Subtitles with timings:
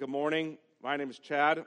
[0.00, 0.56] Good morning.
[0.82, 1.62] My name is Chad.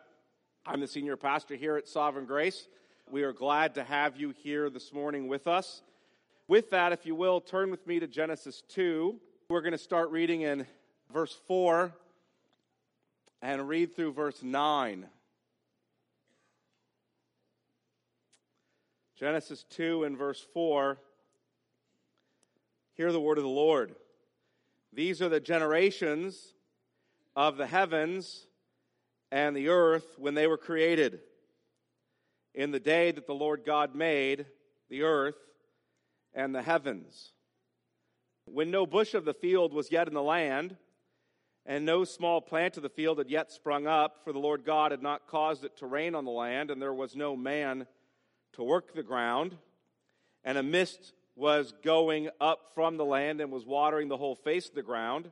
[0.66, 2.68] I'm the senior pastor here at Sovereign Grace.
[3.12, 5.84] We are glad to have you here this morning with us.
[6.48, 9.20] With that, if you will, turn with me to Genesis 2.
[9.50, 10.66] We're going to start reading in
[11.14, 11.94] verse 4
[13.44, 15.06] and read through verse 9.
[19.16, 20.98] Genesis 2 and verse 4.
[22.96, 23.94] Hear the word of the Lord.
[24.92, 26.56] These are the generations
[27.36, 28.48] of the heavens
[29.32, 31.20] and the earth when they were created.
[32.54, 34.46] In the day that the Lord God made
[34.90, 35.38] the earth
[36.34, 37.32] and the heavens.
[38.46, 40.78] When no bush of the field was yet in the land,
[41.66, 44.92] and no small plant of the field had yet sprung up, for the Lord God
[44.92, 47.88] had not caused it to rain on the land, and there was no man
[48.54, 49.58] to work the ground,
[50.44, 54.68] and a mist was going up from the land and was watering the whole face
[54.70, 55.32] of the ground.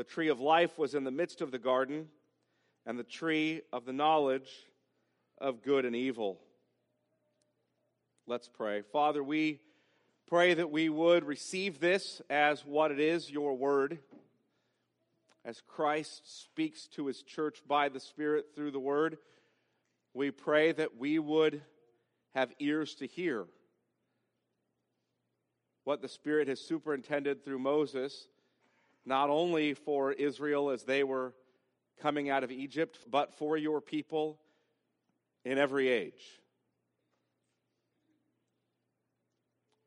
[0.00, 2.08] The tree of life was in the midst of the garden,
[2.86, 4.48] and the tree of the knowledge
[5.36, 6.40] of good and evil.
[8.26, 8.80] Let's pray.
[8.80, 9.60] Father, we
[10.26, 13.98] pray that we would receive this as what it is, your word,
[15.44, 19.18] as Christ speaks to his church by the Spirit through the word.
[20.14, 21.60] We pray that we would
[22.34, 23.44] have ears to hear
[25.84, 28.28] what the Spirit has superintended through Moses,
[29.10, 31.34] not only for Israel as they were
[32.00, 34.38] coming out of Egypt, but for your people
[35.44, 36.40] in every age.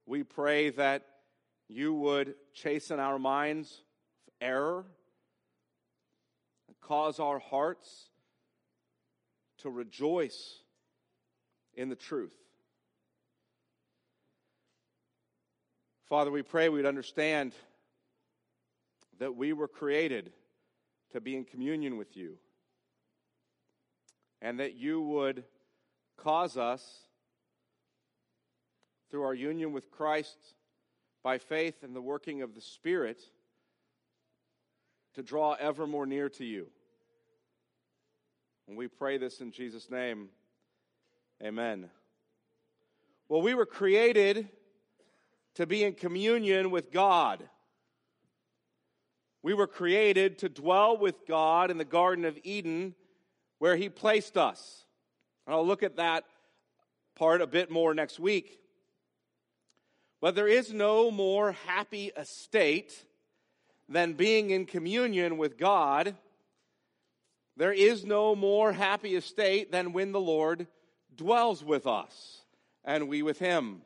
[0.05, 1.05] We pray that
[1.69, 3.81] you would chasten our minds
[4.27, 4.85] of error
[6.67, 8.09] and cause our hearts
[9.59, 10.59] to rejoice
[11.75, 12.35] in the truth.
[16.09, 17.53] Father, we pray we'd understand
[19.19, 20.31] that we were created
[21.11, 22.37] to be in communion with you,
[24.41, 25.43] and that you would
[26.17, 26.99] cause us,
[29.09, 30.55] through our union with Christ
[31.21, 33.21] by faith and the working of the Spirit,
[35.13, 36.65] to draw ever more near to you.
[38.67, 40.29] And we pray this in Jesus' name.
[41.43, 41.91] Amen.
[43.29, 44.49] Well, we were created
[45.55, 47.47] to be in communion with God.
[49.43, 52.95] We were created to dwell with God in the Garden of Eden
[53.59, 54.85] where He placed us.
[55.45, 56.23] And I'll look at that
[57.15, 58.59] part a bit more next week.
[60.21, 63.05] But there is no more happy estate
[63.89, 66.15] than being in communion with God.
[67.57, 70.67] There is no more happy estate than when the Lord
[71.13, 72.39] dwells with us
[72.85, 73.81] and we with Him.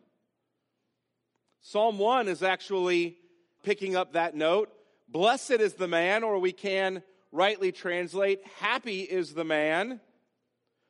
[1.61, 3.17] Psalm 1 is actually
[3.63, 4.71] picking up that note.
[5.09, 7.01] Blessed is the man, or we can
[7.31, 9.99] rightly translate, happy is the man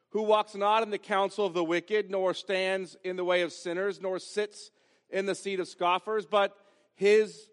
[0.09, 3.51] who walks not in the counsel of the wicked, nor stands in the way of
[3.51, 4.71] sinners, nor sits
[5.09, 6.55] in the seat of scoffers, but
[6.95, 7.49] his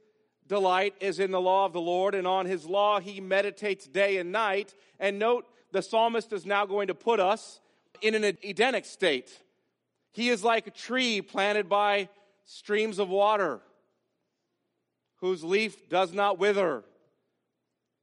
[0.46, 4.18] delight is in the law of the Lord, and on his law he meditates day
[4.18, 4.74] and night.
[4.98, 7.60] And note, the psalmist is now going to put us
[8.00, 9.42] in an Edenic state.
[10.12, 12.08] He is like a tree planted by
[12.44, 13.60] streams of water,
[15.24, 16.84] whose leaf does not wither,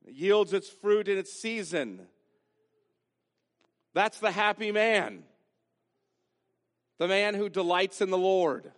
[0.07, 2.01] it yields its fruit in its season.
[3.93, 5.21] That's the happy man,
[6.97, 8.71] the man who delights in the Lord.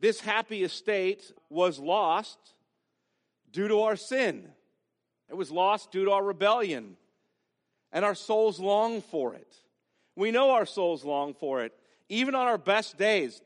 [0.00, 2.38] This happy estate was lost
[3.52, 4.48] due to our sin.
[5.28, 6.96] It was lost due to our rebellion,
[7.92, 9.54] and our souls long for it.
[10.14, 11.74] We know our souls long for it.
[12.08, 13.42] Even on our best days,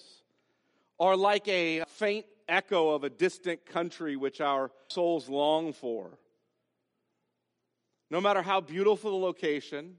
[1.00, 6.19] are like a faint echo of a distant country which our souls long for.
[8.11, 9.97] No matter how beautiful the location,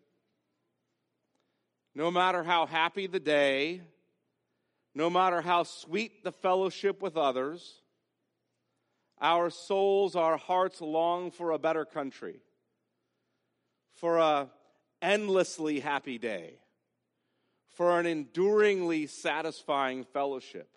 [1.95, 3.81] no matter how happy the day,
[4.93, 7.81] no matter how sweet the fellowship with others,
[9.19, 12.41] our souls, our hearts long for a better country,
[13.93, 14.49] for a
[15.01, 16.59] endlessly happy day,
[17.69, 20.67] for an enduringly satisfying fellowship.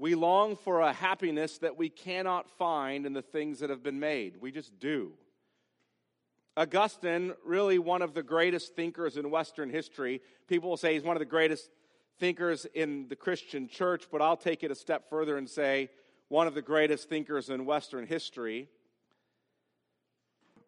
[0.00, 4.00] We long for a happiness that we cannot find in the things that have been
[4.00, 4.38] made.
[4.40, 5.12] We just do.
[6.56, 11.16] Augustine, really one of the greatest thinkers in Western history, people will say he's one
[11.16, 11.68] of the greatest
[12.18, 15.90] thinkers in the Christian church, but I'll take it a step further and say
[16.28, 18.68] one of the greatest thinkers in Western history,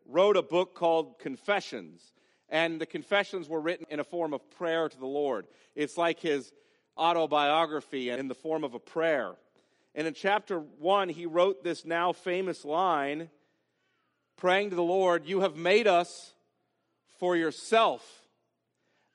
[0.04, 2.02] wrote a book called Confessions.
[2.50, 5.46] And the confessions were written in a form of prayer to the Lord.
[5.74, 6.52] It's like his
[6.96, 9.32] autobiography in the form of a prayer.
[9.94, 13.28] And in chapter one, he wrote this now famous line
[14.36, 16.32] praying to the Lord, You have made us
[17.18, 18.26] for yourself,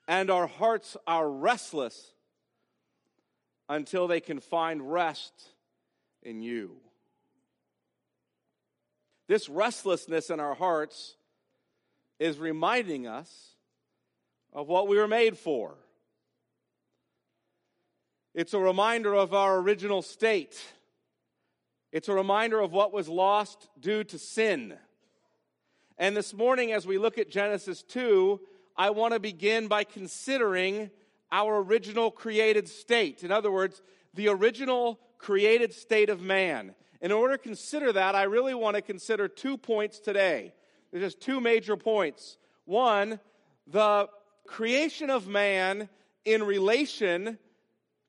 [0.06, 2.12] and our hearts are restless
[3.68, 5.32] until they can find rest
[6.22, 6.76] in you.
[9.26, 11.16] This restlessness in our hearts
[12.18, 13.50] is reminding us
[14.52, 15.74] of what we were made for.
[18.38, 20.62] It's a reminder of our original state.
[21.90, 24.74] It's a reminder of what was lost due to sin.
[25.98, 28.40] And this morning, as we look at Genesis 2,
[28.76, 30.92] I want to begin by considering
[31.32, 33.24] our original created state.
[33.24, 33.82] In other words,
[34.14, 36.76] the original created state of man.
[37.00, 40.54] In order to consider that, I really want to consider two points today.
[40.92, 42.38] There's just two major points.
[42.66, 43.18] One,
[43.66, 44.08] the
[44.46, 45.88] creation of man
[46.24, 47.38] in relation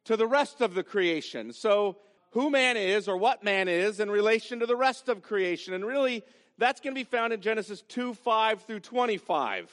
[0.06, 1.54] to the rest of the creation.
[1.54, 1.98] So,
[2.31, 5.74] who man is or what man is in relation to the rest of creation.
[5.74, 6.24] And really,
[6.57, 9.72] that's going to be found in Genesis 2 5 through 25.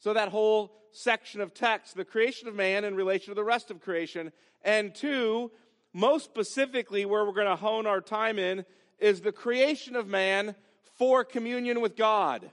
[0.00, 3.70] So, that whole section of text, the creation of man in relation to the rest
[3.70, 4.32] of creation.
[4.62, 5.50] And two,
[5.92, 8.64] most specifically, where we're going to hone our time in,
[8.98, 10.54] is the creation of man
[10.98, 12.50] for communion with God.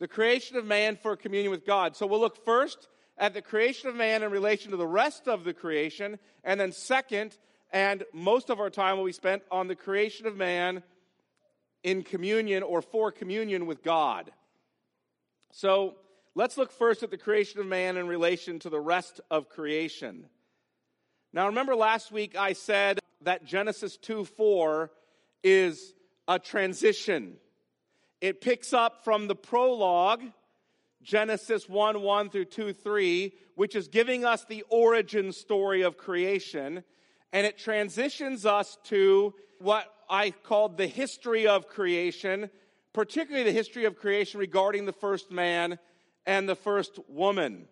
[0.00, 1.96] The creation of man for communion with God.
[1.96, 5.44] So, we'll look first at the creation of man in relation to the rest of
[5.44, 7.36] the creation, and then second,
[7.72, 10.82] and most of our time will be spent on the creation of man
[11.82, 14.32] in communion or for communion with God.
[15.52, 15.94] So
[16.34, 20.26] let's look first at the creation of man in relation to the rest of creation.
[21.32, 24.90] Now, remember last week I said that Genesis 2 4
[25.42, 25.94] is
[26.26, 27.36] a transition.
[28.20, 30.22] It picks up from the prologue
[31.04, 36.82] Genesis 1 1 through 2 3, which is giving us the origin story of creation.
[37.32, 42.48] And it transitions us to what I called the history of creation,
[42.92, 45.78] particularly the history of creation regarding the first man
[46.26, 47.66] and the first woman.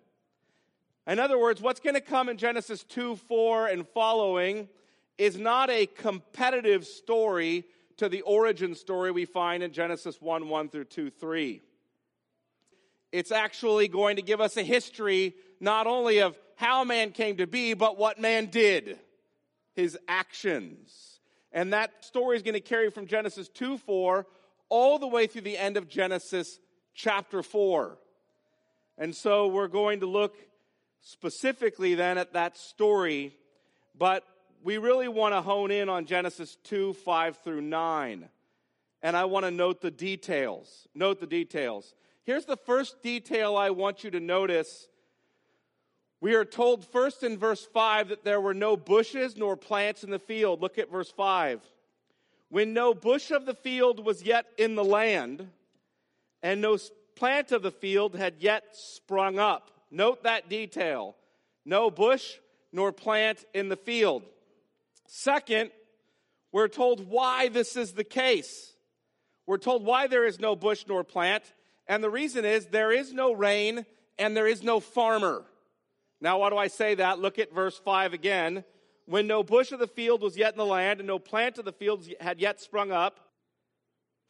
[1.07, 4.69] In other words, what's going to come in Genesis 2 4 and following
[5.17, 7.65] is not a competitive story
[7.97, 11.63] to the origin story we find in Genesis 1 1 through 2 3
[13.13, 17.47] it's actually going to give us a history not only of how man came to
[17.47, 18.99] be, but what man did,
[19.75, 21.21] his actions.
[21.53, 24.27] And that story is going to carry from Genesis 2 4
[24.71, 26.59] all the way through the end of Genesis
[26.95, 27.99] chapter 4.
[28.97, 30.35] And so we're going to look
[31.03, 33.37] specifically then at that story,
[33.99, 34.25] but
[34.63, 38.29] we really want to hone in on Genesis 2 5 through 9.
[39.03, 40.87] And I want to note the details.
[40.95, 41.95] Note the details.
[42.25, 44.89] Here's the first detail I want you to notice.
[46.21, 50.11] We are told first in verse 5 that there were no bushes nor plants in
[50.11, 50.61] the field.
[50.61, 51.61] Look at verse 5.
[52.49, 55.49] When no bush of the field was yet in the land,
[56.43, 56.79] and no
[57.17, 59.71] plant of the field had yet sprung up.
[59.91, 61.17] Note that detail.
[61.65, 62.37] No bush
[62.73, 64.23] nor plant in the field.
[65.07, 65.71] Second,
[66.53, 68.75] we're told why this is the case.
[69.47, 71.43] We're told why there is no bush nor plant.
[71.87, 73.87] And the reason is there is no rain
[74.19, 75.45] and there is no farmer.
[76.21, 77.19] Now, why do I say that?
[77.19, 78.65] Look at verse 5 again.
[79.07, 81.65] When no bush of the field was yet in the land, and no plant of
[81.65, 83.19] the fields had yet sprung up,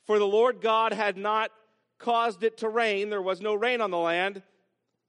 [0.06, 1.50] for the Lord God had not
[1.98, 4.42] caused it to rain, there was no rain on the land,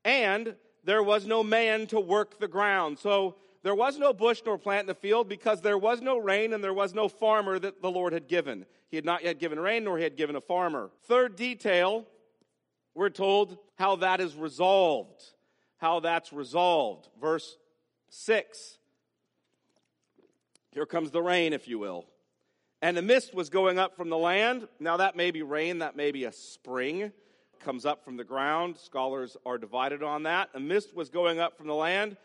[0.04, 3.00] and there was no man to work the ground.
[3.00, 6.52] So there was no bush nor plant in the field because there was no rain
[6.52, 8.66] and there was no farmer that the Lord had given.
[8.90, 10.92] He had not yet given rain, nor he had given a farmer.
[11.06, 12.06] Third detail
[12.96, 15.24] we're told how that is resolved.
[15.78, 17.10] How that's resolved.
[17.20, 17.58] Verse
[18.10, 18.78] 6.
[20.72, 22.06] Here comes the rain, if you will.
[22.82, 24.68] And the mist was going up from the land.
[24.80, 27.12] Now, that may be rain, that may be a spring.
[27.60, 28.78] comes up from the ground.
[28.78, 30.50] Scholars are divided on that.
[30.54, 32.18] A mist was going up from the land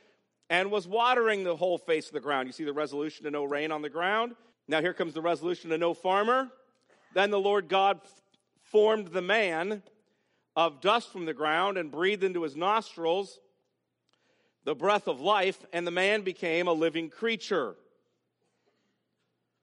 [0.51, 2.49] and was watering the whole face of the ground.
[2.49, 4.35] You see the resolution to no rain on the ground.
[4.67, 6.49] Now, here comes the resolution to no farmer.
[7.15, 8.01] Then the Lord God
[8.63, 9.83] formed the man
[10.59, 13.38] of dust from the ground and breathed into his nostrils
[14.65, 17.77] the breath of life, and the man became a living creature.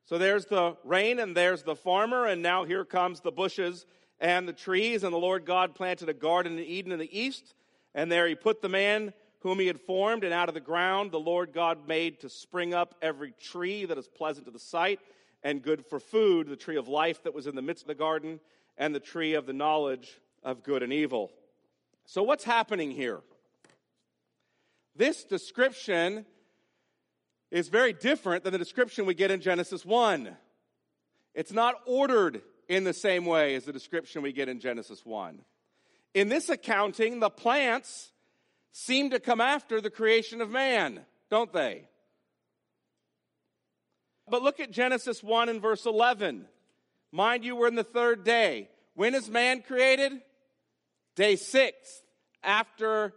[0.06, 3.86] So there's the rain and there's the farmer, and now here comes the bushes
[4.22, 5.04] and the trees.
[5.04, 7.54] And the Lord God planted a garden in Eden in the east,
[7.94, 11.12] and there he put the man whom he had formed, and out of the ground
[11.12, 15.02] the Lord God made to spring up every tree that is pleasant to the sight
[15.44, 17.96] and good for food, the tree of life that was in the midst of the
[17.96, 18.40] garden,
[18.78, 21.32] and the tree of the knowledge of good and evil.
[22.06, 23.20] So, what's happening here?
[24.96, 26.26] This description
[27.52, 30.38] is very different than the description we get in Genesis 1.
[31.34, 35.42] It's not ordered in the same way as the description we get in Genesis 1.
[36.14, 38.12] In this accounting, the plants
[38.72, 41.90] seem to come after the creation of man, don't they?
[44.30, 46.46] But look at Genesis 1 and verse 11.
[47.12, 48.70] Mind you, we're in the third day.
[48.96, 50.14] When is man created?
[51.16, 52.04] Day six,
[52.44, 53.14] after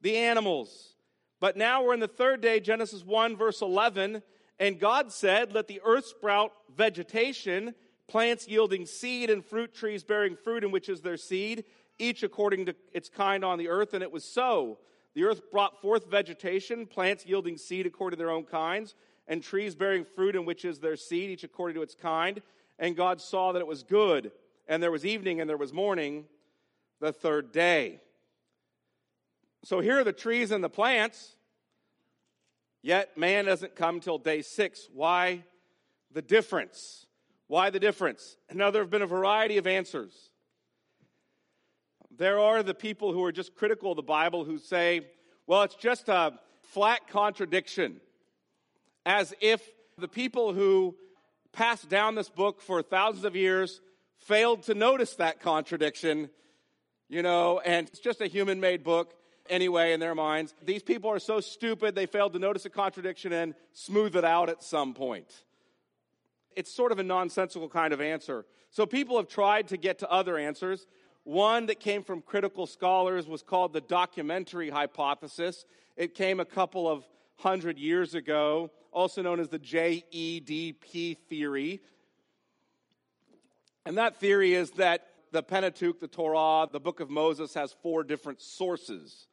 [0.00, 0.94] the animals.
[1.38, 4.22] But now we're in the third day, Genesis 1, verse 11.
[4.58, 7.74] And God said, Let the earth sprout vegetation,
[8.08, 11.64] plants yielding seed, and fruit trees bearing fruit, in which is their seed,
[11.98, 13.92] each according to its kind on the earth.
[13.92, 14.78] And it was so.
[15.14, 18.94] The earth brought forth vegetation, plants yielding seed according to their own kinds,
[19.28, 22.40] and trees bearing fruit, in which is their seed, each according to its kind.
[22.78, 24.32] And God saw that it was good.
[24.68, 26.24] And there was evening and there was morning,
[27.02, 28.00] the third day.
[29.64, 31.34] So here are the trees and the plants,
[32.80, 34.88] yet man doesn't come till day six.
[34.94, 35.42] Why
[36.12, 37.06] the difference?
[37.48, 38.36] Why the difference?
[38.54, 40.30] Now, there have been a variety of answers.
[42.16, 45.08] There are the people who are just critical of the Bible who say,
[45.48, 48.00] well, it's just a flat contradiction,
[49.04, 49.60] as if
[49.98, 50.94] the people who
[51.52, 53.80] passed down this book for thousands of years
[54.18, 56.30] failed to notice that contradiction,
[57.12, 59.12] you know, and it's just a human made book
[59.50, 60.54] anyway in their minds.
[60.64, 64.48] These people are so stupid they failed to notice a contradiction and smooth it out
[64.48, 65.30] at some point.
[66.56, 68.46] It's sort of a nonsensical kind of answer.
[68.70, 70.86] So people have tried to get to other answers.
[71.24, 75.66] One that came from critical scholars was called the documentary hypothesis.
[75.98, 77.04] It came a couple of
[77.36, 81.82] hundred years ago, also known as the JEDP theory.
[83.84, 88.04] And that theory is that the Pentateuch, the Torah, the book of Moses has four
[88.04, 89.26] different sources.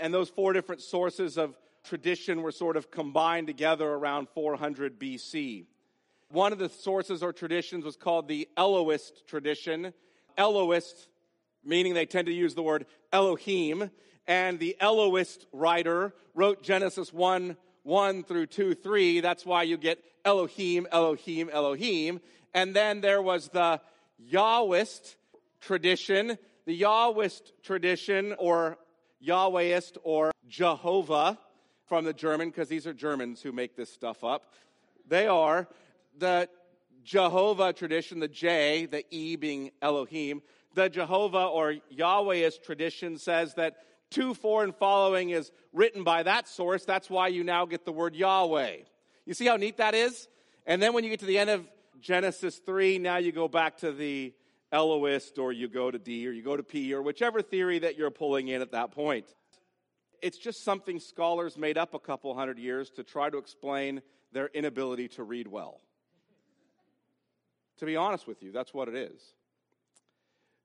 [0.00, 5.66] And those four different sources of tradition were sort of combined together around 400 BC.
[6.30, 9.92] One of the sources or traditions was called the Elohist tradition.
[10.36, 11.08] Elohist,
[11.64, 13.90] meaning they tend to use the word Elohim.
[14.26, 19.20] And the Elohist writer wrote Genesis 1 1 through 2 3.
[19.20, 22.20] That's why you get Elohim, Elohim, Elohim.
[22.52, 23.80] And then there was the
[24.32, 25.14] Yahwist
[25.66, 26.38] tradition.
[26.64, 28.78] The Yahwist tradition, or
[29.24, 31.38] Yahwehist or Jehovah
[31.86, 34.52] from the German, because these are Germans who make this stuff up.
[35.08, 35.68] They are
[36.18, 36.48] the
[37.04, 40.42] Jehovah tradition, the J, the E being Elohim.
[40.74, 43.76] The Jehovah or Yahwehist tradition says that
[44.10, 46.84] 2, 4, and following is written by that source.
[46.84, 48.76] That's why you now get the word Yahweh.
[49.24, 50.28] You see how neat that is?
[50.66, 51.64] And then when you get to the end of
[52.00, 54.32] Genesis 3, now you go back to the
[54.76, 57.96] Elohist or you go to D or you go to P or whichever theory that
[57.96, 59.24] you're pulling in at that point.
[60.20, 64.02] It's just something scholars made up a couple hundred years to try to explain
[64.32, 65.80] their inability to read well.
[67.78, 69.34] To be honest with you, that's what it is.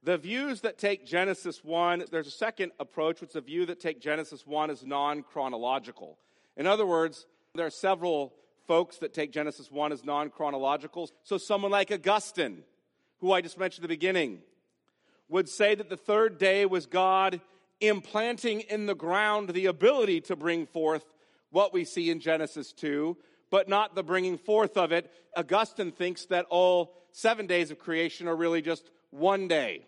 [0.03, 3.79] The views that take Genesis 1, there's a second approach, which is a view that
[3.79, 6.17] take Genesis 1 as non chronological.
[6.57, 8.33] In other words, there are several
[8.67, 11.09] folks that take Genesis 1 as non chronological.
[11.23, 12.63] So, someone like Augustine,
[13.21, 14.39] who I just mentioned at the beginning,
[15.29, 17.39] would say that the third day was God
[17.79, 21.05] implanting in the ground the ability to bring forth
[21.51, 23.15] what we see in Genesis 2,
[23.49, 25.11] but not the bringing forth of it.
[25.35, 29.85] Augustine thinks that all seven days of creation are really just one day.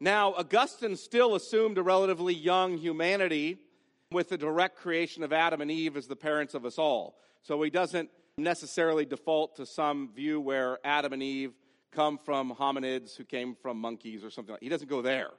[0.00, 3.58] Now, Augustine still assumed a relatively young humanity
[4.10, 7.16] with the direct creation of Adam and Eve as the parents of us all.
[7.42, 11.52] So he doesn't necessarily default to some view where Adam and Eve
[11.92, 14.56] come from hominids who came from monkeys or something.
[14.60, 15.30] He doesn't go there.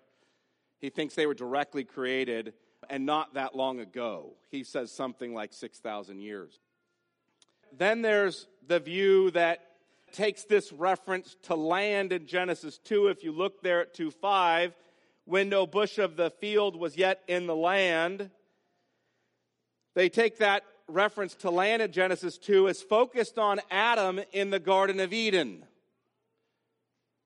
[0.80, 2.54] He thinks they were directly created
[2.90, 4.34] and not that long ago.
[4.52, 6.60] He says something like 6,000 years.
[7.76, 9.60] Then there's the view that
[10.12, 13.08] takes this reference to land in Genesis 2.
[13.08, 14.76] If you look there at 2 5,
[15.26, 18.30] when no bush of the field was yet in the land,
[19.96, 24.60] they take that reference to land in Genesis 2 as focused on Adam in the
[24.60, 25.66] Garden of Eden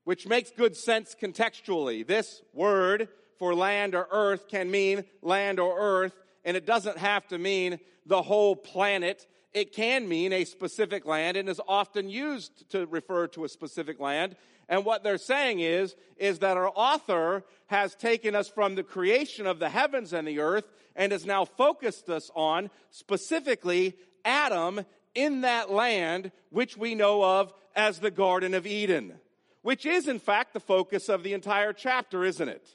[0.08, 2.08] which makes good sense contextually.
[2.08, 6.14] This word for land or earth can mean land or earth,
[6.46, 9.28] and it doesn't have to mean the whole planet.
[9.54, 14.00] it can mean a specific land and is often used to refer to a specific
[14.00, 14.38] land.
[14.70, 19.46] And what they're saying is, is that our author has taken us from the creation
[19.46, 25.42] of the heavens and the earth and has now focused us on specifically Adam in
[25.42, 29.20] that land which we know of as the Garden of Eden,
[29.68, 32.66] which is in fact the focus of the entire chapter, isn't it?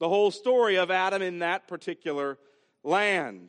[0.00, 2.36] The whole story of Adam in that particular
[2.84, 3.48] land.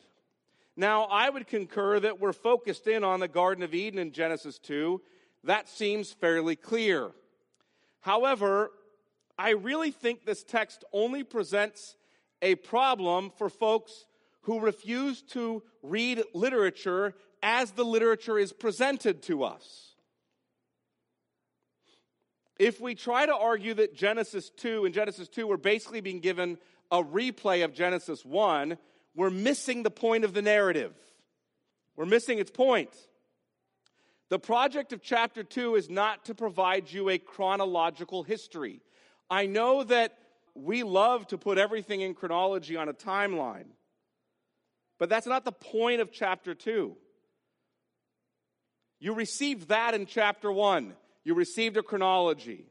[0.77, 4.58] Now, I would concur that we're focused in on the Garden of Eden in Genesis
[4.60, 5.01] 2.
[5.44, 7.12] That seems fairly clear.
[8.00, 8.72] However,
[9.38, 11.98] I really think this text only presents
[12.42, 14.06] a problem for folks
[14.44, 19.93] who refuse to read literature as the literature is presented to us.
[22.60, 26.57] If we try to argue that Genesis 2 and Genesis 2 were basically being given
[26.91, 28.77] a replay of Genesis 1,
[29.15, 30.93] we're missing the point of the narrative.
[31.95, 32.95] We're missing its point.
[34.29, 38.81] The project of chapter 2 is not to provide you a chronological history.
[39.29, 40.17] I know that
[40.55, 43.67] we love to put everything in chronology on a timeline,
[45.00, 46.95] but that's not the point of chapter 2.
[49.00, 50.93] You received that in chapter 1.
[51.24, 52.65] You received a chronology.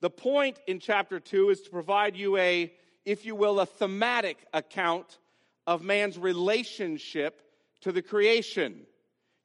[0.00, 2.72] The point in chapter 2 is to provide you a
[3.08, 5.16] if you will, a thematic account
[5.66, 7.40] of man's relationship
[7.80, 8.86] to the creation.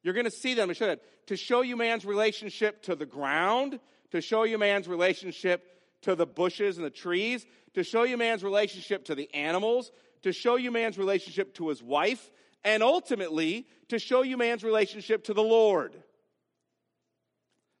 [0.02, 3.80] You're going to see them show that, to show you man's relationship to the ground,
[4.10, 5.64] to show you man's relationship
[6.02, 9.90] to the bushes and the trees, to show you man's relationship to the animals,
[10.20, 12.30] to show you man's relationship to his wife,
[12.64, 15.94] and ultimately to show you man's relationship to the Lord.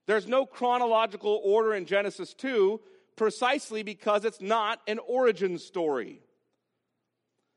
[0.06, 2.80] There's no chronological order in Genesis 2
[3.16, 6.20] precisely because it's not an origin story.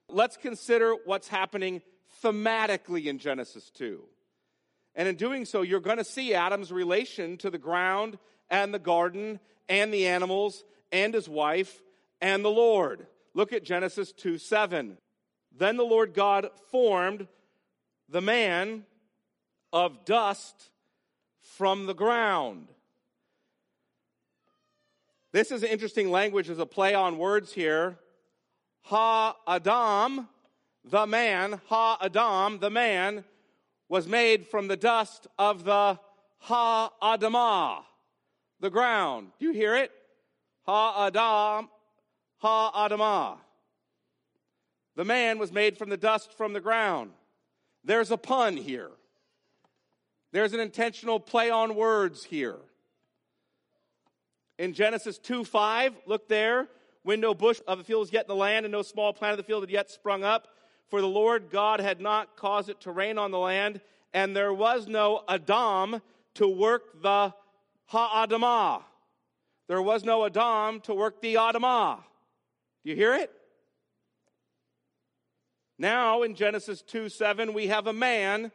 [0.09, 1.81] Let's consider what's happening
[2.23, 4.01] thematically in Genesis 2.
[4.95, 8.17] And in doing so, you're going to see Adam's relation to the ground
[8.49, 11.81] and the garden and the animals and his wife
[12.21, 13.07] and the Lord.
[13.33, 14.97] Look at Genesis 2 7.
[15.55, 17.27] Then the Lord God formed
[18.09, 18.85] the man
[19.73, 20.71] of dust
[21.57, 22.67] from the ground
[25.37, 27.99] this is an interesting language as a play on words here.
[28.83, 30.27] Ha Adam,
[30.83, 33.23] the man, Ha Adam, the man,
[33.89, 35.99] was made from the dust of the
[36.39, 37.83] Ha Adamah,
[38.61, 39.27] the ground.
[39.39, 39.91] Do you hear it?
[40.65, 41.69] Ha Adam,
[42.37, 43.37] Ha Adamah.
[44.95, 47.11] The man was made from the dust from the ground.
[47.83, 48.89] There's a pun here.
[50.37, 52.57] There's an intentional play on words here.
[54.59, 56.67] In Genesis 2 5, look there.
[57.01, 59.31] When no bush of the field was yet in the land, and no small plant
[59.31, 60.47] of the field had yet sprung up,
[60.89, 63.81] for the Lord God had not caused it to rain on the land,
[64.13, 66.03] and there was no Adam
[66.35, 67.33] to work the
[67.87, 68.83] Ha'adamah.
[69.67, 71.97] There was no Adam to work the Adamah.
[72.83, 73.31] Do you hear it?
[75.79, 78.51] Now in Genesis 2 7, we have a man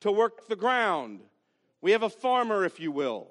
[0.00, 1.20] to work the ground.
[1.80, 3.28] We have a farmer, if you will.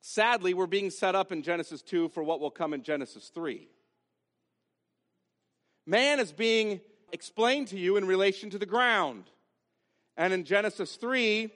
[0.00, 3.68] Sadly, we're being set up in Genesis 2 for what will come in Genesis 3.
[5.86, 6.80] Man is being
[7.12, 9.24] explained to you in relation to the ground.
[10.16, 11.50] And in Genesis 3,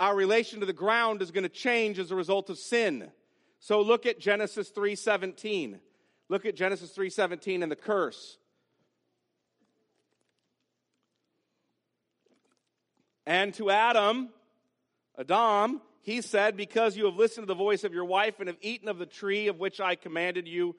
[0.00, 3.10] our relation to the ground is going to change as a result of sin.
[3.60, 5.80] So look at Genesis 3:17.
[6.28, 8.38] Look at Genesis 3:17 and the curse.
[13.28, 14.30] And to Adam,
[15.18, 18.56] Adam, he said, Because you have listened to the voice of your wife and have
[18.62, 20.74] eaten of the tree of which I commanded you,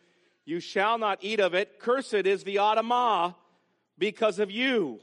[0.46, 1.80] you shall not eat of it.
[1.80, 3.36] Cursed is the Adamah
[4.00, 5.00] because of you.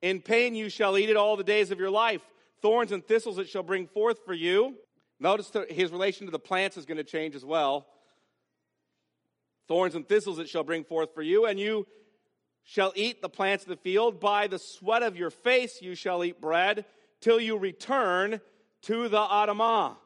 [0.00, 2.20] In pain you shall eat it all the days of your life.
[2.62, 4.76] Thorns and thistles it shall bring forth for you.
[5.18, 7.84] Notice his relation to the plants is going to change as well.
[9.66, 11.84] Thorns and thistles it shall bring forth for you, and you
[12.64, 14.18] shall eat the plants of the field.
[14.18, 16.84] By the sweat of your face you shall eat bread
[17.20, 18.40] till you return
[18.82, 19.96] to the Adamah.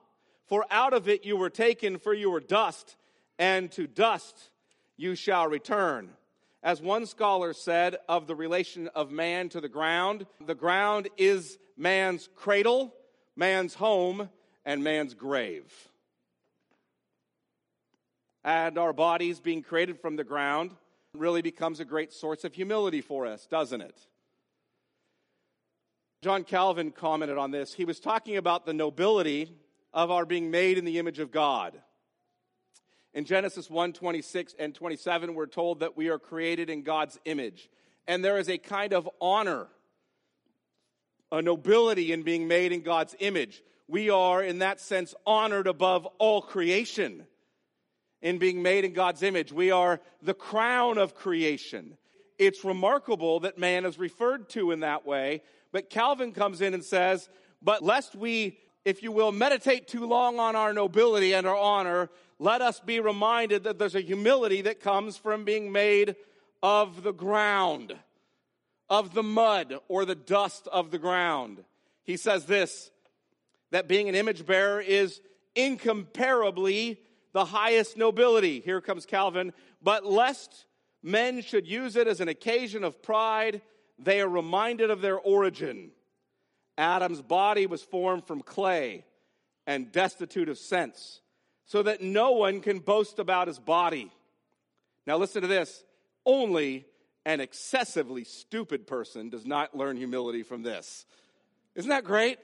[0.47, 2.97] For out of it you were taken, for you were dust,
[3.39, 4.51] and to dust
[4.97, 6.11] you shall return.
[6.63, 11.59] As one scholar said of the relation of man to the ground, the ground is
[11.77, 12.93] man's cradle,
[13.37, 14.29] man's home,
[14.65, 15.73] and man's grave.
[18.45, 20.73] And our bodies being created from the ground
[21.19, 23.99] really becomes a great source of humility for us, doesn't it?
[26.23, 27.75] John Calvin commented on this.
[27.75, 29.53] He was talking about the nobility
[29.93, 31.81] of our being made in the image of God.
[33.15, 37.71] In Genesis 1 26 and 27, we're told that we are created in God's image.
[38.07, 39.67] and there is a kind of honor,
[41.31, 43.63] a nobility in being made in God's image.
[43.87, 47.27] We are, in that sense, honored above all creation
[48.23, 49.53] in being made in God's image.
[49.53, 51.97] We are the crown of creation.
[52.39, 56.85] It's remarkable that man is referred to in that way, but Calvin comes in and
[56.85, 57.29] says,
[57.63, 62.11] But lest we, if you will, meditate too long on our nobility and our honor,
[62.39, 66.15] let us be reminded that there's a humility that comes from being made
[66.63, 67.97] of the ground,
[68.89, 71.65] of the mud or the dust of the ground.
[72.05, 72.91] He says this
[73.71, 75.21] that being an image bearer is
[75.55, 77.01] incomparably
[77.33, 78.61] the highest nobility.
[78.61, 79.53] Here comes Calvin.
[79.83, 80.67] But lest
[81.03, 83.63] men should use it as an occasion of pride,
[83.99, 85.91] they are reminded of their origin.
[86.77, 89.05] Adam's body was formed from clay
[89.67, 91.21] and destitute of sense,
[91.67, 94.11] so that no one can boast about his body.
[95.07, 95.85] Now, listen to this
[96.25, 96.87] only
[97.27, 101.05] an excessively stupid person does not learn humility from this.
[101.75, 102.39] Isn't that great?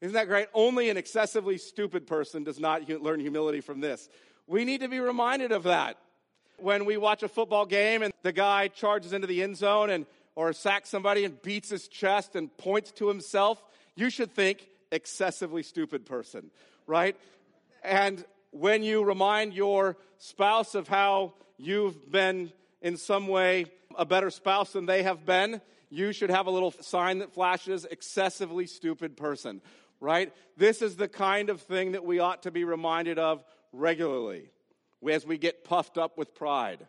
[0.00, 0.48] Isn't that great?
[0.54, 4.08] Only an excessively stupid person does not learn humility from this.
[4.46, 5.98] We need to be reminded of that.
[6.58, 10.06] When we watch a football game and the guy charges into the end zone and
[10.34, 13.60] or sacks somebody and beats his chest and points to himself,
[13.96, 16.50] you should think excessively stupid person,
[16.86, 17.16] right?
[17.82, 24.30] And when you remind your spouse of how you've been in some way a better
[24.30, 29.16] spouse than they have been, you should have a little sign that flashes excessively stupid
[29.16, 29.60] person
[30.00, 30.32] right?
[30.56, 34.50] This is the kind of thing that we ought to be reminded of regularly
[35.08, 36.86] as we get puffed up with pride.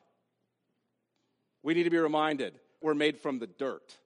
[1.64, 3.98] We need to be reminded we're made from the dirt.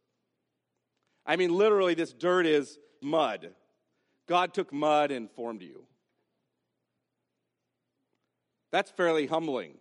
[1.25, 3.51] I mean, literally, this dirt is mud.
[4.27, 5.85] God took mud and formed you.
[8.71, 9.75] That's fairly humbling.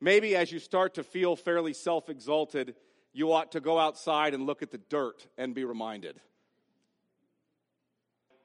[0.00, 2.74] Maybe as you start to feel fairly self exalted,
[3.12, 6.20] you ought to go outside and look at the dirt and be reminded.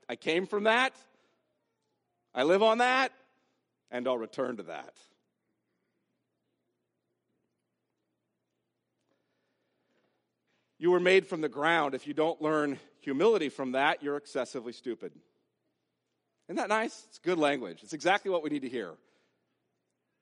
[0.10, 0.94] I came from that.
[2.34, 3.12] I live on that,
[3.92, 4.94] and I'll return to that.
[10.80, 11.96] You were made from the ground.
[11.96, 15.12] If you don't learn humility from that, you're excessively stupid.
[16.48, 17.06] Isn't that nice?
[17.10, 17.80] It's good language.
[17.84, 18.94] It's exactly what we need to hear.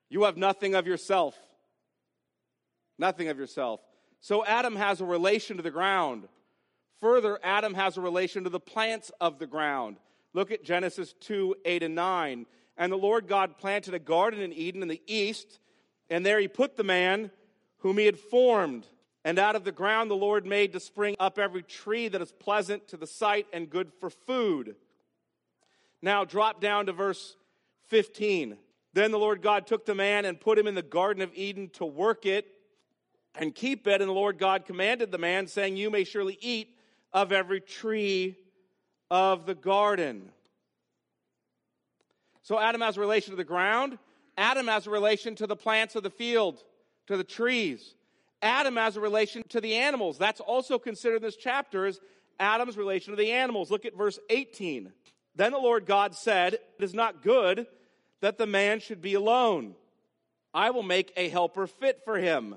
[0.08, 1.36] You have nothing of yourself.
[2.98, 3.80] Nothing of yourself.
[4.20, 6.26] So Adam has a relation to the ground.
[7.00, 9.96] Further, Adam has a relation to the plants of the ground.
[10.32, 12.46] Look at Genesis 2 8 and 9.
[12.78, 15.60] And the Lord God planted a garden in Eden in the east,
[16.10, 17.30] and there he put the man
[17.78, 18.86] whom he had formed.
[19.24, 22.32] And out of the ground the Lord made to spring up every tree that is
[22.32, 24.76] pleasant to the sight and good for food.
[26.02, 27.36] Now drop down to verse
[27.88, 28.56] 15.
[28.92, 31.70] Then the Lord God took the man and put him in the Garden of Eden
[31.74, 32.46] to work it
[33.34, 34.00] and keep it.
[34.00, 36.75] And the Lord God commanded the man, saying, You may surely eat
[37.16, 38.36] of every tree
[39.10, 40.30] of the garden.
[42.42, 43.98] So Adam has a relation to the ground.
[44.36, 46.62] Adam has a relation to the plants of the field,
[47.06, 47.94] to the trees.
[48.42, 50.18] Adam has a relation to the animals.
[50.18, 51.98] That's also considered in this chapter as
[52.38, 53.70] Adam's relation to the animals.
[53.70, 54.92] Look at verse 18.
[55.34, 57.66] Then the Lord God said, It is not good
[58.20, 59.74] that the man should be alone.
[60.52, 62.56] I will make a helper fit for him.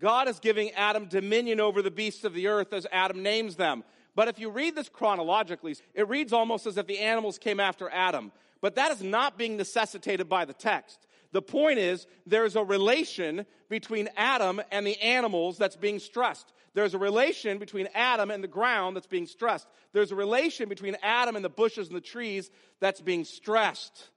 [0.00, 3.84] God is giving Adam dominion over the beasts of the earth as Adam names them.
[4.14, 7.88] But if you read this chronologically, it reads almost as if the animals came after
[7.90, 8.32] Adam.
[8.60, 11.06] But that is not being necessitated by the text.
[11.32, 16.52] The point is, there's a relation between Adam and the animals that's being stressed.
[16.74, 19.68] There's a relation between Adam and the ground that's being stressed.
[19.92, 24.10] There's a relation between Adam and the bushes and the trees that's being stressed.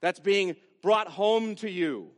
[0.00, 2.10] That's being brought home to you.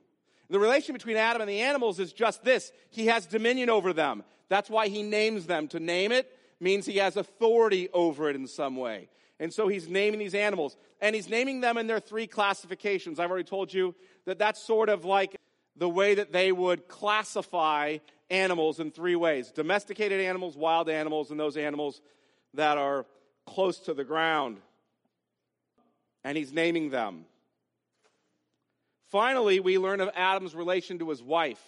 [0.49, 4.23] The relation between Adam and the animals is just this he has dominion over them.
[4.49, 5.69] That's why he names them.
[5.69, 6.31] To name it
[6.61, 9.09] means he has authority over it in some way.
[9.39, 10.77] And so he's naming these animals.
[11.01, 13.19] And he's naming them in their three classifications.
[13.19, 15.37] I've already told you that that's sort of like
[15.77, 17.99] the way that they would classify
[18.31, 22.01] animals in three ways domesticated animals, wild animals, and those animals
[22.55, 23.07] that are
[23.47, 24.59] close to the ground.
[26.25, 27.27] And he's naming them.
[29.11, 31.63] Finally, we learn of Adam's relation to his wife.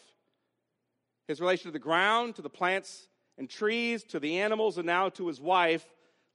[1.29, 5.11] his relation to the ground, to the plants and trees, to the animals, and now
[5.11, 5.87] to his wife.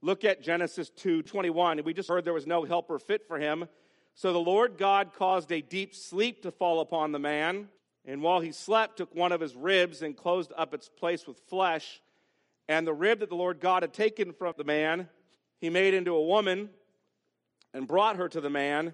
[0.02, 1.84] Look at Genesis 2:21.
[1.84, 3.68] We just heard there was no helper fit for him.
[4.14, 7.72] So the Lord God caused a deep sleep to fall upon the man,
[8.06, 11.40] and while he slept, took one of his ribs and closed up its place with
[11.40, 12.02] flesh.
[12.68, 15.10] And the rib that the Lord God had taken from the man,
[15.60, 16.70] he made into a woman
[17.74, 18.94] and brought her to the man.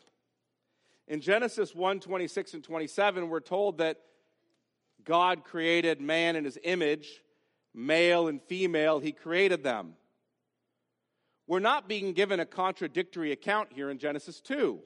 [1.11, 3.97] In Genesis 1 26 and 27, we're told that
[5.03, 7.21] God created man in his image,
[7.73, 9.95] male and female, he created them.
[11.47, 14.79] We're not being given a contradictory account here in Genesis 2.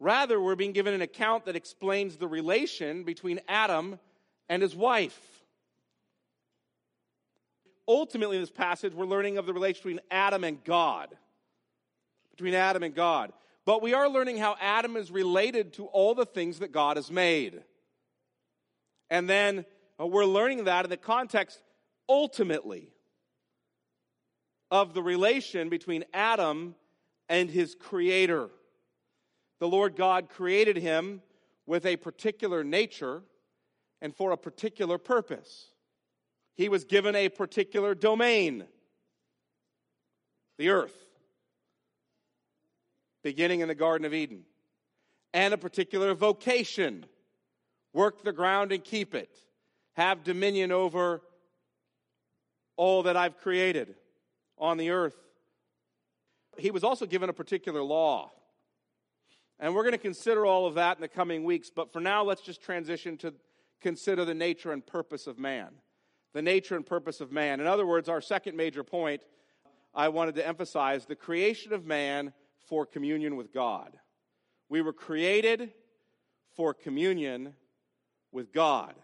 [0.00, 4.00] Rather, we're being given an account that explains the relation between Adam
[4.48, 5.20] and his wife.
[7.86, 11.16] Ultimately, in this passage, we're learning of the relation between Adam and God.
[12.32, 13.32] Between Adam and God.
[13.70, 17.08] But we are learning how Adam is related to all the things that God has
[17.08, 17.62] made.
[19.10, 19.64] And then
[19.96, 21.62] uh, we're learning that in the context,
[22.08, 22.88] ultimately,
[24.72, 26.74] of the relation between Adam
[27.28, 28.48] and his creator.
[29.60, 31.22] The Lord God created him
[31.64, 33.22] with a particular nature
[34.02, 35.66] and for a particular purpose.
[36.56, 38.64] He was given a particular domain,
[40.58, 41.09] the earth,
[43.22, 44.44] beginning in the Garden of Eden,
[45.32, 47.04] and a particular vocation
[47.92, 49.36] work the ground and keep it,
[49.94, 51.20] have dominion over
[52.76, 53.94] all that I've created
[54.58, 55.16] on the earth.
[56.56, 58.30] He was also given a particular law.
[59.58, 62.24] And we're going to consider all of that in the coming weeks, but for now,
[62.24, 63.34] let's just transition to
[63.80, 65.68] consider the nature and purpose of man.
[66.32, 67.60] The nature and purpose of man.
[67.60, 69.22] In other words, our second major point
[69.94, 72.32] I wanted to emphasize the creation of man
[72.70, 73.98] for communion with God.
[74.70, 75.72] We were created
[76.56, 77.54] for communion
[78.30, 78.94] with God.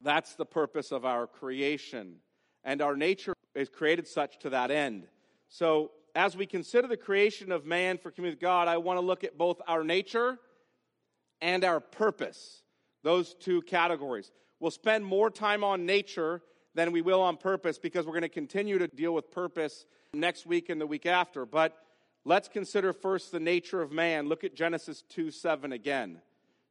[0.00, 2.20] That's the purpose of our creation.
[2.62, 5.08] And our nature is created such to that end.
[5.48, 9.04] So, as we consider the creation of man for communion with God, I want to
[9.04, 10.38] look at both our nature
[11.40, 12.62] and our purpose,
[13.02, 14.30] those two categories.
[14.58, 16.42] We'll spend more time on nature
[16.74, 20.46] than we will on purpose because we're going to continue to deal with purpose next
[20.46, 21.46] week and the week after.
[21.46, 21.76] But
[22.28, 24.28] let's consider first the nature of man.
[24.28, 26.20] Look at Genesis 2 7 again.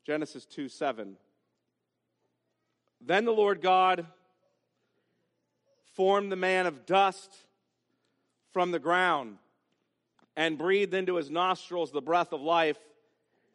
[0.05, 1.17] Genesis 2 7.
[3.01, 4.05] Then the Lord God
[5.95, 7.31] formed the man of dust
[8.53, 9.37] from the ground
[10.35, 12.77] and breathed into his nostrils the breath of life.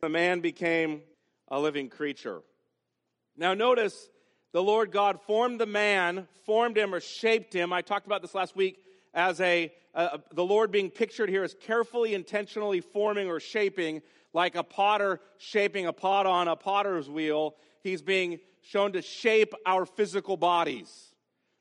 [0.01, 1.03] The man became
[1.49, 2.43] a living creature.
[3.37, 4.09] Now, notice
[4.53, 7.73] the Lord God formed the man, formed him or shaped him.
[7.73, 8.79] I talked about this last week
[9.15, 9.73] as a,
[10.33, 15.87] the Lord being pictured here as carefully, intentionally forming or shaping, like a potter shaping
[15.87, 17.55] a pot on a potter's wheel.
[17.83, 21.13] He's being shown to shape our physical bodies.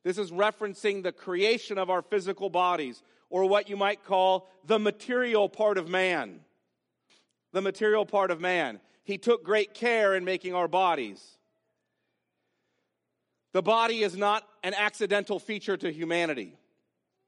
[0.04, 4.80] This is referencing the creation of our physical bodies, or what you might call the
[4.80, 6.40] material part of man.
[7.54, 8.80] The material part of man.
[9.04, 11.22] He took great care in making our bodies.
[13.54, 16.56] The body is not an accidental feature to humanity.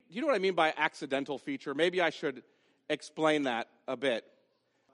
[0.10, 1.74] Do you know what I mean by accidental feature?
[1.74, 2.44] Maybe I should
[2.90, 4.26] explain that a bit.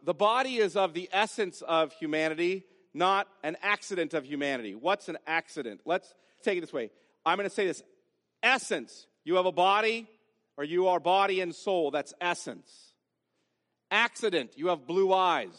[0.04, 4.76] The body is of the essence of humanity, not an accident of humanity.
[4.76, 5.82] What's an accident?
[5.86, 6.90] Let's take it this way.
[7.26, 7.84] I'm going to say this
[8.42, 9.08] essence.
[9.26, 10.08] You have a body,
[10.58, 11.92] or you are body and soul.
[11.92, 12.70] That's essence.
[13.92, 14.52] Accident.
[14.56, 15.58] You have blue eyes.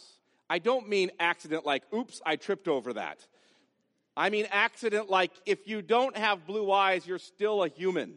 [0.49, 3.27] I don't mean accident like, oops, I tripped over that.
[4.17, 8.15] I mean accident like if you don't have blue eyes, you're still a human.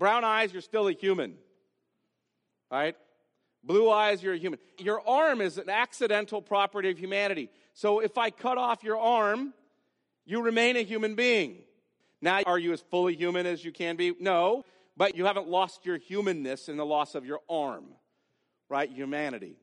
[0.00, 1.34] Brown eyes, you're still a human.
[2.72, 2.96] Right?
[3.62, 4.58] Blue eyes, you're a human.
[4.78, 7.50] Your arm is an accidental property of humanity.
[7.74, 9.52] So if I cut off your arm,
[10.24, 11.58] you remain a human being.
[12.22, 14.14] Now, are you as fully human as you can be?
[14.18, 14.64] No,
[14.96, 17.84] but you haven't lost your humanness in the loss of your arm,
[18.70, 18.90] right?
[18.90, 19.56] Humanity.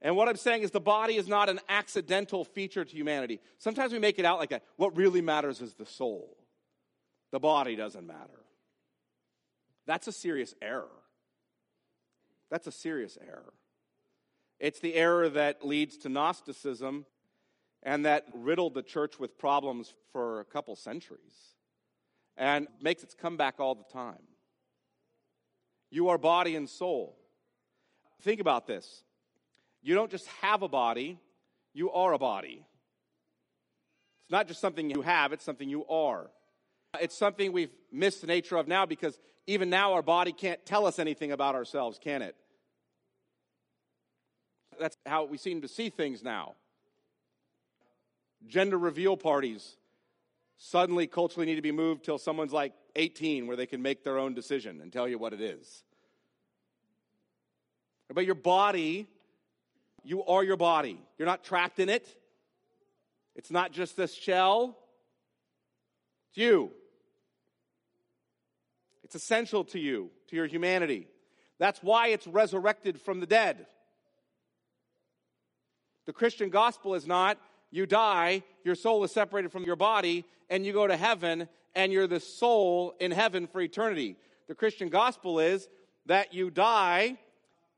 [0.00, 3.40] And what I'm saying is the body is not an accidental feature to humanity.
[3.58, 4.62] Sometimes we make it out like that.
[4.76, 6.36] What really matters is the soul.
[7.32, 8.39] The body doesn't matter.
[9.86, 10.90] That's a serious error.
[12.50, 13.52] That's a serious error.
[14.58, 17.06] It's the error that leads to Gnosticism
[17.82, 21.54] and that riddled the church with problems for a couple centuries.
[22.36, 24.22] and makes its comeback all the time.
[25.90, 27.18] You are body and soul.
[28.22, 29.04] Think about this.
[29.82, 31.18] You don't just have a body,
[31.74, 32.64] you are a body.
[34.22, 36.30] It's not just something you have, it's something you are.
[36.98, 40.86] It's something we've missed the nature of now because even now our body can't tell
[40.86, 42.34] us anything about ourselves, can it?
[44.78, 46.54] That's how we seem to see things now.
[48.46, 49.76] Gender reveal parties
[50.56, 54.18] suddenly culturally need to be moved till someone's like 18 where they can make their
[54.18, 55.84] own decision and tell you what it is.
[58.12, 59.06] But your body,
[60.02, 61.00] you are your body.
[61.18, 62.06] You're not trapped in it.
[63.36, 64.76] It's not just this shell.
[66.30, 66.72] It's you.
[69.10, 71.08] It's essential to you, to your humanity.
[71.58, 73.66] That's why it's resurrected from the dead.
[76.06, 77.36] The Christian gospel is not
[77.72, 81.92] you die, your soul is separated from your body, and you go to heaven, and
[81.92, 84.14] you're the soul in heaven for eternity.
[84.46, 85.68] The Christian gospel is
[86.06, 87.18] that you die,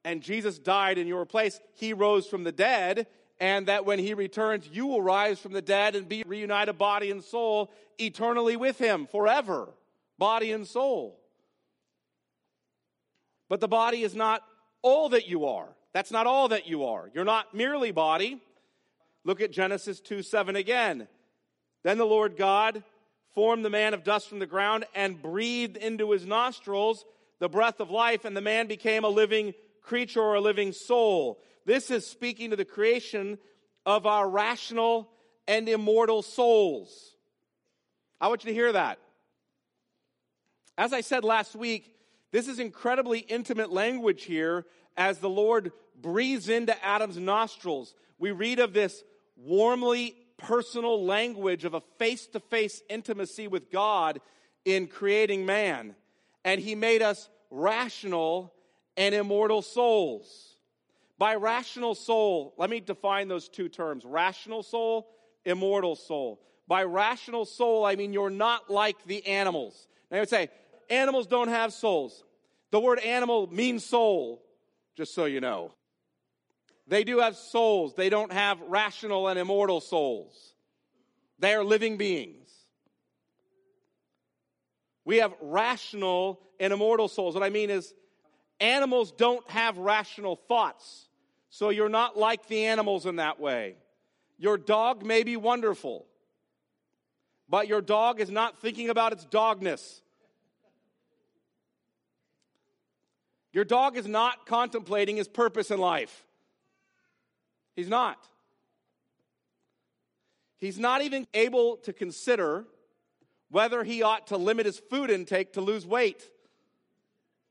[0.04, 1.58] and Jesus died in your place.
[1.72, 3.06] He rose from the dead,
[3.40, 7.10] and that when he returns, you will rise from the dead and be reunited body
[7.10, 9.70] and soul eternally with him forever,
[10.18, 11.20] body and soul.
[13.52, 14.42] But the body is not
[14.80, 15.68] all that you are.
[15.92, 17.10] That's not all that you are.
[17.12, 18.40] You're not merely body.
[19.26, 21.06] Look at Genesis 2 7 again.
[21.84, 22.82] Then the Lord God
[23.34, 27.04] formed the man of dust from the ground and breathed into his nostrils
[27.40, 31.38] the breath of life, and the man became a living creature or a living soul.
[31.66, 33.36] This is speaking to the creation
[33.84, 35.10] of our rational
[35.46, 37.16] and immortal souls.
[38.18, 38.98] I want you to hear that.
[40.78, 41.91] As I said last week,
[42.32, 44.66] this is incredibly intimate language here
[44.96, 47.94] as the Lord breathes into Adam's nostrils.
[48.18, 49.04] We read of this
[49.36, 54.20] warmly personal language of a face to face intimacy with God
[54.64, 55.94] in creating man.
[56.44, 58.52] And he made us rational
[58.96, 60.56] and immortal souls.
[61.18, 65.08] By rational soul, let me define those two terms rational soul,
[65.44, 66.40] immortal soul.
[66.66, 69.86] By rational soul, I mean you're not like the animals.
[70.10, 70.48] Now, I would say,
[70.90, 72.24] animals don't have souls.
[72.70, 74.42] The word animal means soul,
[74.96, 75.72] just so you know.
[76.86, 77.94] They do have souls.
[77.94, 80.54] They don't have rational and immortal souls.
[81.38, 82.50] They are living beings.
[85.04, 87.34] We have rational and immortal souls.
[87.34, 87.92] What I mean is,
[88.60, 91.08] animals don't have rational thoughts.
[91.50, 93.76] So you're not like the animals in that way.
[94.38, 96.06] Your dog may be wonderful,
[97.48, 100.00] but your dog is not thinking about its dogness.
[103.52, 106.24] Your dog is not contemplating his purpose in life.
[107.76, 108.18] He's not.
[110.58, 112.64] He's not even able to consider
[113.50, 116.22] whether he ought to limit his food intake to lose weight.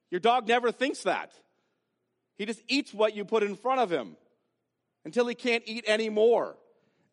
[0.09, 1.31] Your dog never thinks that.
[2.37, 4.15] He just eats what you put in front of him
[5.05, 6.55] until he can't eat anymore.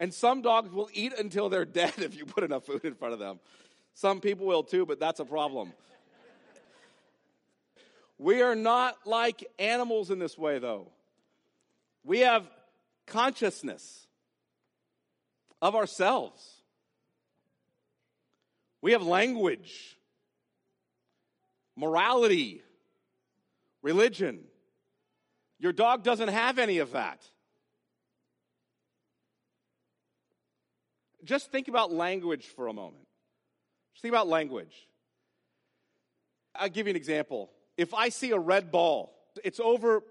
[0.01, 3.12] And some dogs will eat until they're dead if you put enough food in front
[3.12, 3.40] of them.
[3.94, 5.72] Some people will too, but that's a problem.
[8.18, 10.90] We are not like animals in this way, though.
[12.04, 12.44] We have
[13.07, 14.07] consciousness
[15.62, 16.62] of ourselves.
[18.81, 19.96] We have language,
[21.76, 22.62] morality,
[23.83, 24.40] religion.
[25.59, 27.20] Your dog doesn't have any of that.
[31.24, 33.07] Just think about language for a moment.
[33.92, 34.88] Just think about language.
[36.54, 37.50] I'll give you an example.
[37.79, 40.03] If I see a red ball, it's over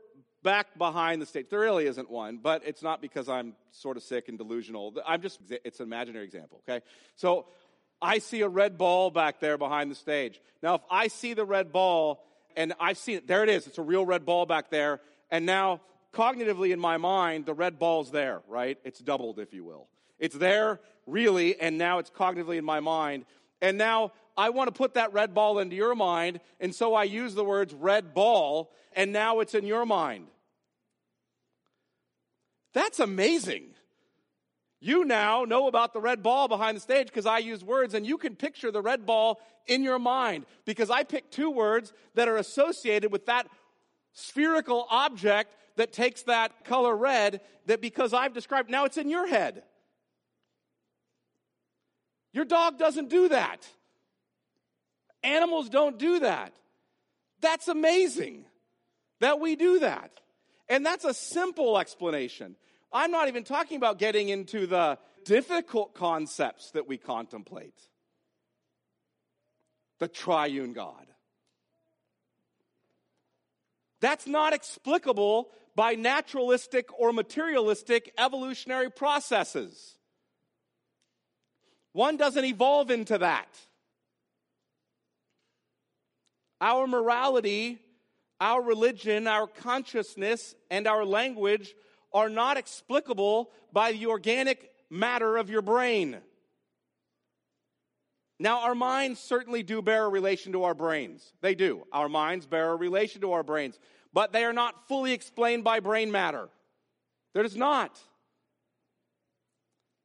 [0.41, 1.47] back behind the stage.
[1.49, 4.95] There really isn't one, but it's not because I'm sort of sick and delusional.
[5.05, 6.83] I'm just, it's an imaginary example, okay?
[7.17, 7.47] So
[8.01, 10.39] I see a red ball back there behind the stage.
[10.63, 12.23] Now, if I see the red ball
[12.55, 15.45] and I've seen it, there it is, it's a real red ball back there, and
[15.45, 15.81] now
[16.13, 18.77] cognitively in my mind, the red ball's there, right?
[18.85, 19.89] It's doubled, if you will.
[20.17, 23.25] It's there really, and now it's cognitively in my mind.
[23.61, 27.05] And now I want to put that red ball into your mind, and so I
[27.05, 30.27] use the words red ball, and now it's in your mind.
[32.73, 33.69] That's amazing.
[34.79, 38.05] You now know about the red ball behind the stage because I use words, and
[38.05, 42.27] you can picture the red ball in your mind because I picked two words that
[42.27, 43.47] are associated with that
[44.13, 49.27] spherical object that takes that color red, that because I've described, now it's in your
[49.27, 49.63] head.
[52.33, 53.67] Your dog doesn't do that.
[55.23, 56.53] Animals don't do that.
[57.41, 58.45] That's amazing
[59.19, 60.11] that we do that.
[60.69, 62.55] And that's a simple explanation.
[62.91, 67.73] I'm not even talking about getting into the difficult concepts that we contemplate.
[69.99, 71.05] the triune God.
[73.99, 79.97] That's not explicable by naturalistic or materialistic evolutionary processes.
[81.93, 83.47] One doesn't evolve into that.
[86.59, 87.79] Our morality,
[88.39, 91.73] our religion, our consciousness, and our language
[92.13, 96.17] are not explicable by the organic matter of your brain.
[98.39, 101.33] Now, our minds certainly do bear a relation to our brains.
[101.41, 101.85] They do.
[101.91, 103.79] Our minds bear a relation to our brains,
[104.13, 106.49] but they are not fully explained by brain matter.
[107.33, 107.99] There is not.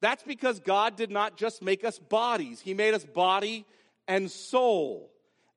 [0.01, 3.67] That's because God did not just make us bodies, He made us body
[4.09, 5.12] and soul.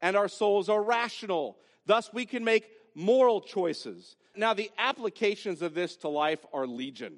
[0.06, 1.58] And our souls are rational.
[1.88, 4.18] Thus, we can make moral choices.
[4.36, 7.16] Now, the applications of this to life are legion.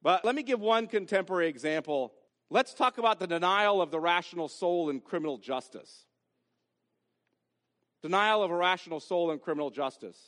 [0.00, 2.14] But let me give one contemporary example
[2.48, 6.06] Let's talk about the denial of the rational soul in criminal justice.
[8.00, 10.18] Denial of a rational soul in criminal justice.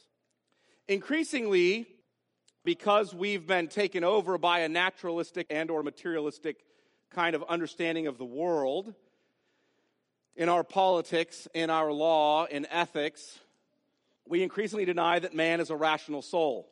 [0.87, 1.87] Increasingly,
[2.65, 6.59] because we've been taken over by a naturalistic and or materialistic
[7.11, 8.95] kind of understanding of the world
[10.37, 13.39] in our politics in our law in ethics
[14.27, 16.69] we increasingly deny that man is a rational soul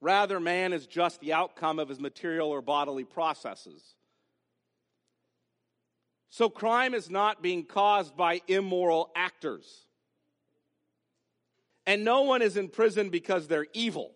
[0.00, 3.94] rather man is just the outcome of his material or bodily processes
[6.30, 9.86] so crime is not being caused by immoral actors.
[11.86, 14.12] And no one is in prison because they're evil.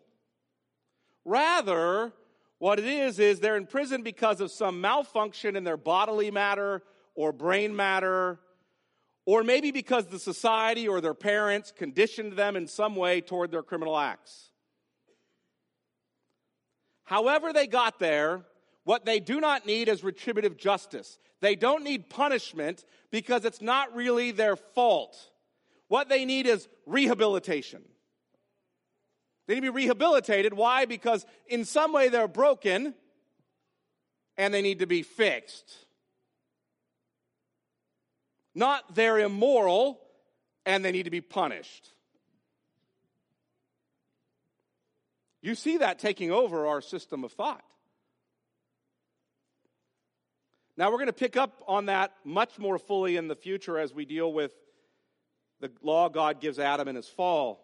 [1.25, 2.13] Rather,
[2.59, 6.83] what it is, is they're in prison because of some malfunction in their bodily matter
[7.15, 8.39] or brain matter,
[9.25, 13.63] or maybe because the society or their parents conditioned them in some way toward their
[13.63, 14.51] criminal acts.
[17.05, 18.43] However, they got there,
[18.85, 21.19] what they do not need is retributive justice.
[21.41, 25.17] They don't need punishment because it's not really their fault.
[25.89, 27.83] What they need is rehabilitation.
[29.47, 30.55] They need to be rehabilitated.
[30.55, 30.85] Why?
[30.85, 32.95] Because in some way they're broken
[34.37, 35.87] and they need to be fixed.
[38.55, 40.01] Not they're immoral
[40.67, 41.89] and they need to be punished.
[45.41, 47.65] You see that taking over our system of thought.
[50.77, 53.93] Now, we're going to pick up on that much more fully in the future as
[53.93, 54.53] we deal with
[55.61, 57.63] the law God gives Adam in his fall.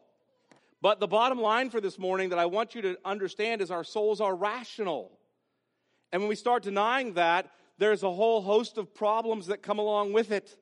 [0.80, 3.82] But the bottom line for this morning that I want you to understand is our
[3.82, 5.10] souls are rational.
[6.12, 10.12] And when we start denying that, there's a whole host of problems that come along
[10.12, 10.56] with it.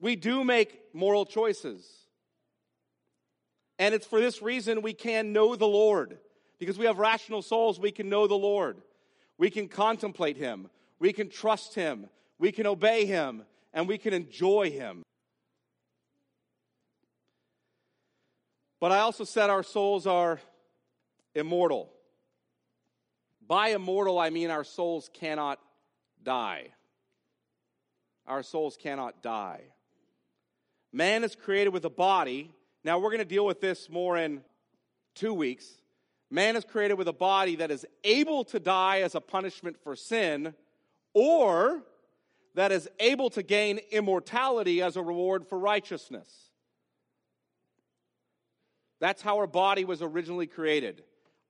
[0.00, 1.86] We do make moral choices.
[3.78, 6.18] And it's for this reason we can know the Lord.
[6.58, 8.82] Because we have rational souls, we can know the Lord.
[9.38, 10.68] We can contemplate Him.
[10.98, 12.08] We can trust Him.
[12.38, 13.44] We can obey Him.
[13.72, 15.02] And we can enjoy Him.
[18.80, 20.40] But I also said our souls are
[21.34, 21.90] immortal.
[23.46, 25.58] By immortal, I mean our souls cannot
[26.22, 26.68] die.
[28.26, 29.62] Our souls cannot die.
[30.92, 32.50] Man is created with a body.
[32.84, 34.42] Now, we're going to deal with this more in
[35.14, 35.66] two weeks.
[36.30, 39.96] Man is created with a body that is able to die as a punishment for
[39.96, 40.54] sin,
[41.14, 41.82] or
[42.54, 46.28] that is able to gain immortality as a reward for righteousness.
[49.00, 51.02] That's how our body was originally created.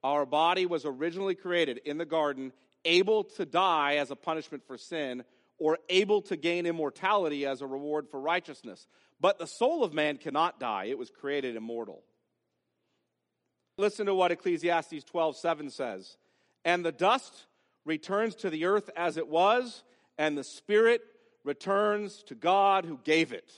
[0.03, 2.53] Our body was originally created in the garden,
[2.85, 5.23] able to die as a punishment for sin,
[5.59, 8.87] or able to gain immortality as a reward for righteousness.
[9.21, 12.01] But the soul of man cannot die, it was created immortal.
[13.77, 16.17] Listen to what Ecclesiastes 12 7 says.
[16.65, 17.45] And the dust
[17.85, 19.83] returns to the earth as it was,
[20.17, 21.01] and the spirit
[21.43, 23.49] returns to God who gave it.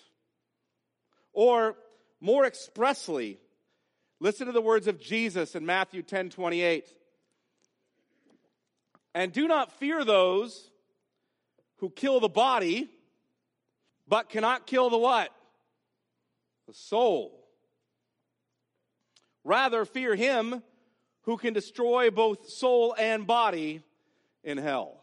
[1.31, 1.75] Or
[2.19, 3.39] more expressly,
[4.19, 6.87] listen to the words of Jesus in Matthew 10 28.
[9.15, 10.69] And do not fear those
[11.77, 12.89] who kill the body,
[14.07, 15.31] but cannot kill the what?
[16.67, 17.45] The soul.
[19.43, 20.63] Rather, fear him
[21.23, 23.81] who can destroy both soul and body
[24.43, 25.01] in hell.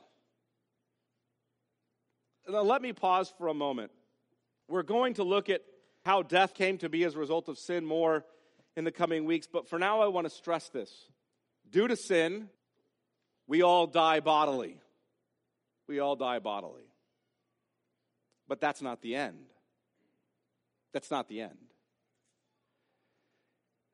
[2.48, 3.90] Now, let me pause for a moment.
[4.68, 5.62] We're going to look at
[6.04, 8.24] how death came to be as a result of sin more
[8.76, 10.90] in the coming weeks, but for now, I want to stress this.
[11.70, 12.48] Due to sin,
[13.46, 14.78] we all die bodily.
[15.86, 16.84] We all die bodily.
[18.48, 19.49] But that's not the end.
[20.93, 21.59] That's not the end.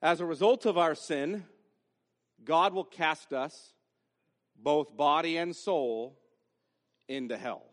[0.02, 1.44] As a result of our sin,
[2.44, 3.72] God will cast us,
[4.56, 6.18] both body and soul,
[7.08, 7.64] into hell.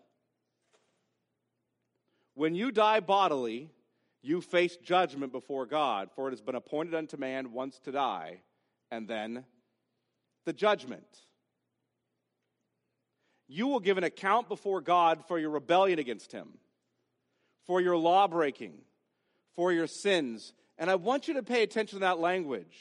[2.35, 3.69] When you die bodily,
[4.21, 8.41] you face judgment before God, for it has been appointed unto man once to die,
[8.89, 9.45] and then
[10.45, 11.05] the judgment.
[13.47, 16.57] You will give an account before God for your rebellion against Him,
[17.65, 18.79] for your law breaking,
[19.55, 20.53] for your sins.
[20.77, 22.75] And I want you to pay attention to that language.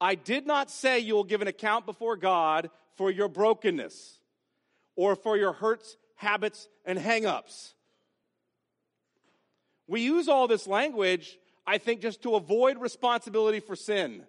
[0.00, 4.18] I did not say you will give an account before God for your brokenness
[4.96, 7.74] or for your hurts, habits, and hang ups.
[9.86, 14.24] We use all this language, I think, just to avoid responsibility for sin.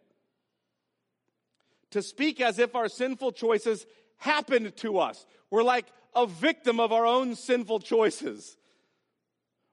[1.91, 3.85] To speak as if our sinful choices
[4.17, 5.25] happened to us.
[5.49, 5.85] We're like
[6.15, 8.57] a victim of our own sinful choices,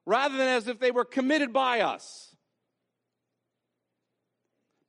[0.09, 2.35] rather than as if they were committed by us.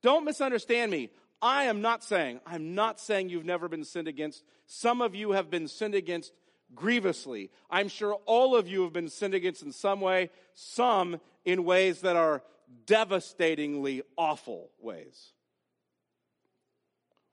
[0.02, 1.10] Don't misunderstand me.
[1.42, 4.42] I am not saying, I'm not saying you've never been sinned against.
[4.64, 6.32] Some of you have been sinned against
[6.74, 7.50] grievously.
[7.70, 12.00] I'm sure all of you have been sinned against in some way, some in ways
[12.00, 12.42] that are
[12.86, 15.34] devastatingly awful ways.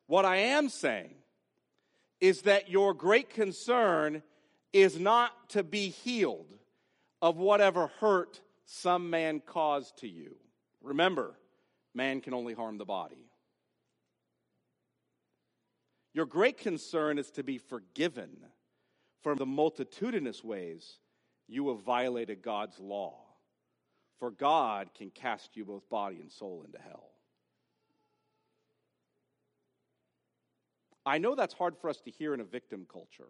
[0.08, 1.12] What I am saying
[2.20, 4.24] is that your great concern
[4.74, 6.48] is not to be healed
[7.22, 10.36] of whatever hurt some man caused to you.
[10.82, 11.38] Remember,
[11.94, 13.30] man can only harm the body.
[16.14, 18.38] Your great concern is to be forgiven
[19.22, 21.00] for the multitudinous ways
[21.48, 23.16] you have violated God's law.
[24.20, 27.12] For God can cast you both body and soul into hell.
[31.06, 33.30] I know that's hard for us to hear in a victim culture.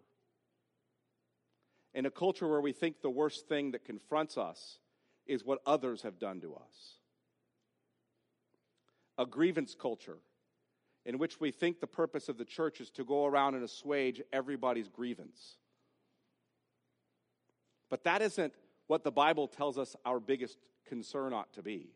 [1.97, 4.77] In a culture where we think the worst thing that confronts us
[5.25, 6.99] is what others have done to us.
[9.17, 10.19] A grievance culture
[11.07, 14.21] in which we think the purpose of the church is to go around and assuage
[14.31, 15.57] everybody's grievance.
[17.89, 18.53] But that isn't
[18.85, 21.89] what the Bible tells us our biggest concern ought to be.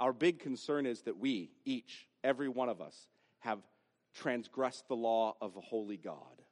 [0.00, 2.96] Our big concern is that we, each, every one of us,
[3.38, 3.60] have
[4.12, 6.42] transgressed the law of a holy God.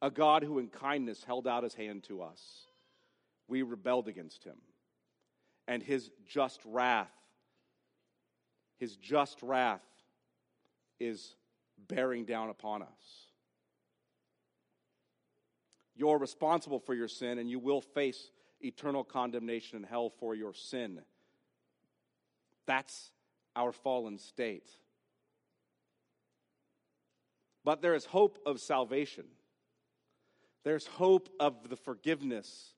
[0.00, 2.40] A God who, in kindness, held out his hand to us.
[3.48, 4.56] We rebelled against him.
[5.66, 7.12] And his just wrath,
[8.78, 9.82] his just wrath
[11.00, 11.34] is
[11.88, 13.28] bearing down upon us.
[15.94, 18.30] You're responsible for your sin, and you will face
[18.60, 21.00] eternal condemnation in hell for your sin.
[22.66, 23.10] That's
[23.56, 24.70] our fallen state.
[27.64, 29.24] But there is hope of salvation.
[30.68, 32.74] There's hope of the forgiveness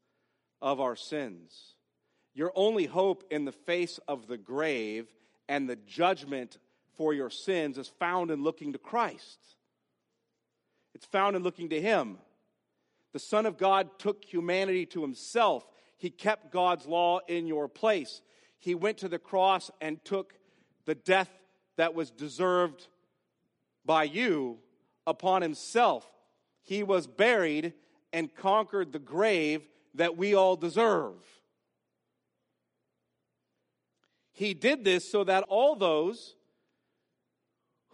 [0.62, 1.74] of our sins.
[2.34, 5.09] Your only hope in the face of the grave
[5.49, 6.59] and the judgment
[6.97, 9.41] for your sins is found in looking to Christ.
[10.95, 12.18] It's found in looking to Him.
[13.12, 15.66] The Son of God took humanity to himself.
[15.97, 18.22] He kept God's law in your place.
[18.61, 20.34] He went to the cross and took
[20.84, 21.30] the death
[21.76, 22.86] that was deserved
[23.84, 24.59] by you
[25.09, 26.07] upon himself.
[26.70, 27.72] He was buried
[28.12, 31.16] and conquered the grave that we all deserve.
[34.30, 36.36] He did this so that all those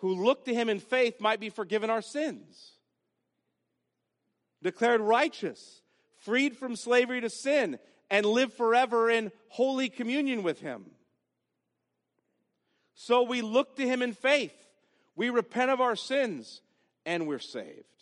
[0.00, 2.72] who look to him in faith might be forgiven our sins
[4.62, 5.80] declared righteous,
[6.18, 7.78] freed from slavery to sin,
[8.10, 10.84] and live forever in holy communion with Him.
[12.94, 14.52] So we look to Him in faith,
[15.14, 16.60] we repent of our sins,
[17.06, 17.95] and we're saved.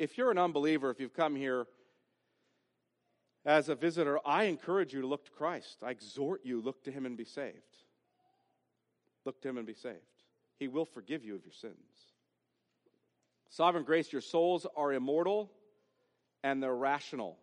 [0.00, 1.66] If you're an unbeliever, if you've come here
[3.44, 5.82] as a visitor, I encourage you to look to Christ.
[5.82, 7.76] I exhort you, look to Him and be saved.
[9.26, 9.98] Look to Him and be saved.
[10.58, 11.74] He will forgive you of your sins.
[13.50, 15.52] Sovereign grace, your souls are immortal
[16.42, 17.36] and they're rational.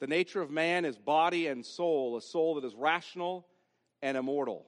[0.00, 3.46] The nature of man is body and soul, a soul that is rational
[4.02, 4.66] and immortal.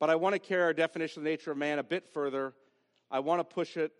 [0.00, 2.52] But I want to carry our definition of the nature of man a bit further.
[3.12, 3.92] I want to push it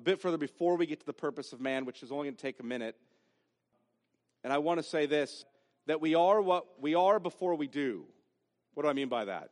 [0.00, 2.34] a bit further before we get to the purpose of man, which is only going
[2.34, 2.96] to take a minute.
[4.42, 5.44] And I want to say this
[5.88, 8.06] that we are what we are before we do.
[8.72, 9.50] What do I mean by that?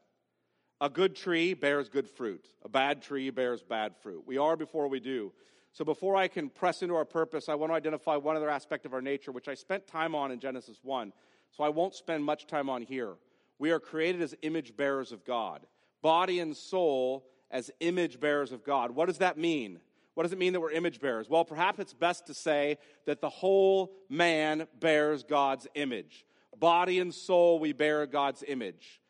[0.81, 2.47] A good tree bears good fruit.
[2.65, 4.25] A bad tree bears bad fruit.
[4.27, 5.33] We are before we do.
[5.75, 8.87] So before I can press into our purpose, I want to identify one other aspect
[8.87, 11.13] of our nature, which I spent time on in Genesis 1.
[11.51, 13.17] So I won't spend much time on here.
[13.59, 15.67] We are created as image bearers of God,
[16.01, 18.93] body and soul as image bearers of God.
[18.93, 19.81] What does that mean?
[20.19, 21.31] What does it mean that we're image bearers?
[21.31, 26.27] Well, perhaps it's best to say that the whole man bears God's image.
[26.59, 29.01] Body and soul, we bear God's image.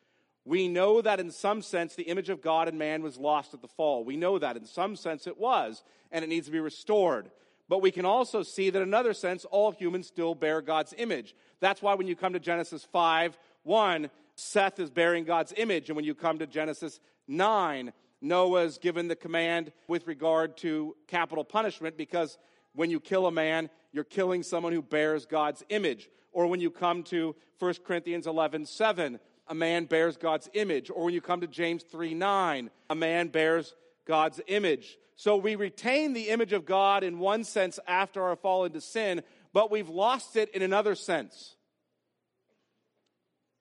[0.45, 3.63] We know that in some sense the image of God in man was lost at
[3.63, 4.03] the fall.
[4.03, 7.31] We know that in some sense it was, and it needs to be restored.
[7.67, 11.33] but we can also see that in another sense, all humans still bear God's image.
[11.59, 15.89] That's why when you come to Genesis 5 1, Seth is bearing God's image.
[15.89, 20.95] And when you come to Genesis 9, Noah is given the command with regard to
[21.07, 22.37] capital punishment because
[22.73, 26.09] when you kill a man, you're killing someone who bears God's image.
[26.31, 30.91] Or when you come to 1 Corinthians 11 7, a man bears God's image.
[30.93, 33.73] Or when you come to James 3 9, a man bears
[34.05, 34.97] God's image.
[35.15, 39.21] So we retain the image of God in one sense after our fall into sin,
[39.51, 41.55] but we've lost it in another sense.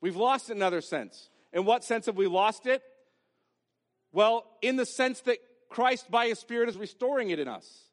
[0.00, 1.30] We've lost it in another sense.
[1.52, 2.82] In what sense have we lost it?
[4.18, 5.38] Well, in the sense that
[5.68, 7.84] Christ by his Spirit is restoring it in us.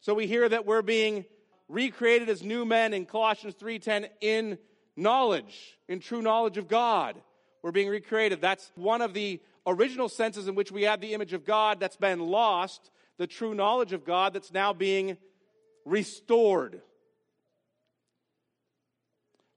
[0.00, 1.26] So we hear that we're being
[1.68, 4.58] recreated as new men in Colossians 3:10 in
[4.96, 7.22] knowledge, in true knowledge of God.
[7.60, 8.40] We're being recreated.
[8.40, 11.98] That's one of the original senses in which we have the image of God that's
[11.98, 15.18] been lost, the true knowledge of God that's now being
[15.84, 16.80] restored.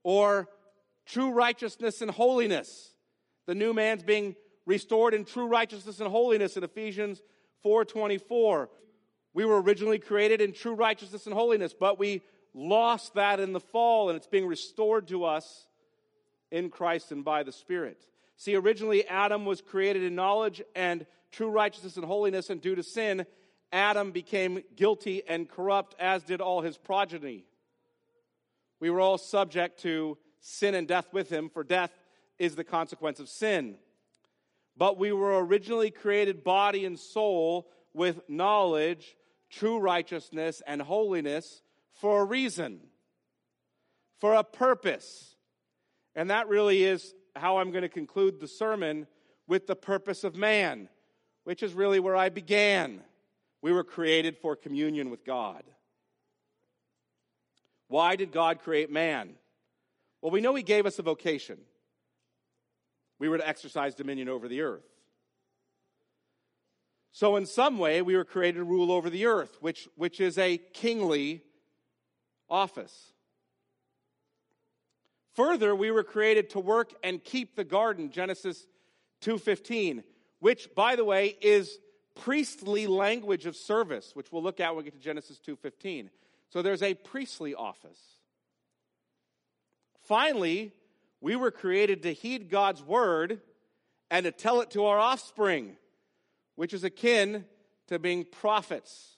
[0.03, 0.49] Or
[1.05, 2.93] true righteousness and holiness.
[3.45, 4.35] The new man's being
[4.67, 7.23] restored in true righteousness and holiness in Ephesians
[7.63, 8.69] 4:24.
[9.33, 12.21] We were originally created in true righteousness and holiness, but we
[12.53, 15.67] lost that in the fall and it's being restored to us
[16.51, 18.07] in Christ and by the Spirit.
[18.35, 22.83] See, originally Adam was created in knowledge and true righteousness and holiness, and due to
[22.83, 23.25] sin,
[23.71, 27.45] Adam became guilty and corrupt, as did all his progeny.
[28.79, 31.91] We were all subject to sin and death with him, for death
[32.37, 33.77] is the consequence of sin.
[34.77, 39.15] But we were originally created body and soul with knowledge,
[39.49, 41.63] true righteousness, and holiness
[41.93, 42.81] for a reason,
[44.19, 45.35] for a purpose.
[46.15, 49.07] And that really is how I'm going to conclude the sermon
[49.47, 50.89] with the purpose of man,
[51.43, 53.01] which is really where I began.
[53.61, 55.63] We were created for communion with God.
[57.87, 59.35] Why did God create man?
[60.21, 61.57] Well, we know He gave us a vocation.
[63.19, 64.85] We were to exercise dominion over the earth.
[67.11, 70.37] So, in some way, we were created to rule over the earth, which, which is
[70.37, 71.41] a kingly
[72.49, 73.13] office.
[75.33, 78.65] Further, we were created to work and keep the garden, Genesis
[79.21, 80.03] 2:15,
[80.39, 81.79] which by the way is
[82.15, 86.09] priestly language of service, which we'll look at when we get to Genesis 2:15.
[86.49, 87.99] So there's a priestly office.
[90.01, 90.73] Finally,
[91.21, 93.41] we were created to heed God's word
[94.09, 95.75] and to tell it to our offspring,
[96.55, 97.45] which is akin
[97.87, 99.17] to being prophets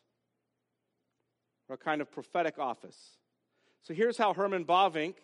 [1.68, 3.18] or a kind of prophetic office.
[3.84, 5.16] So here's how Herman Bavinck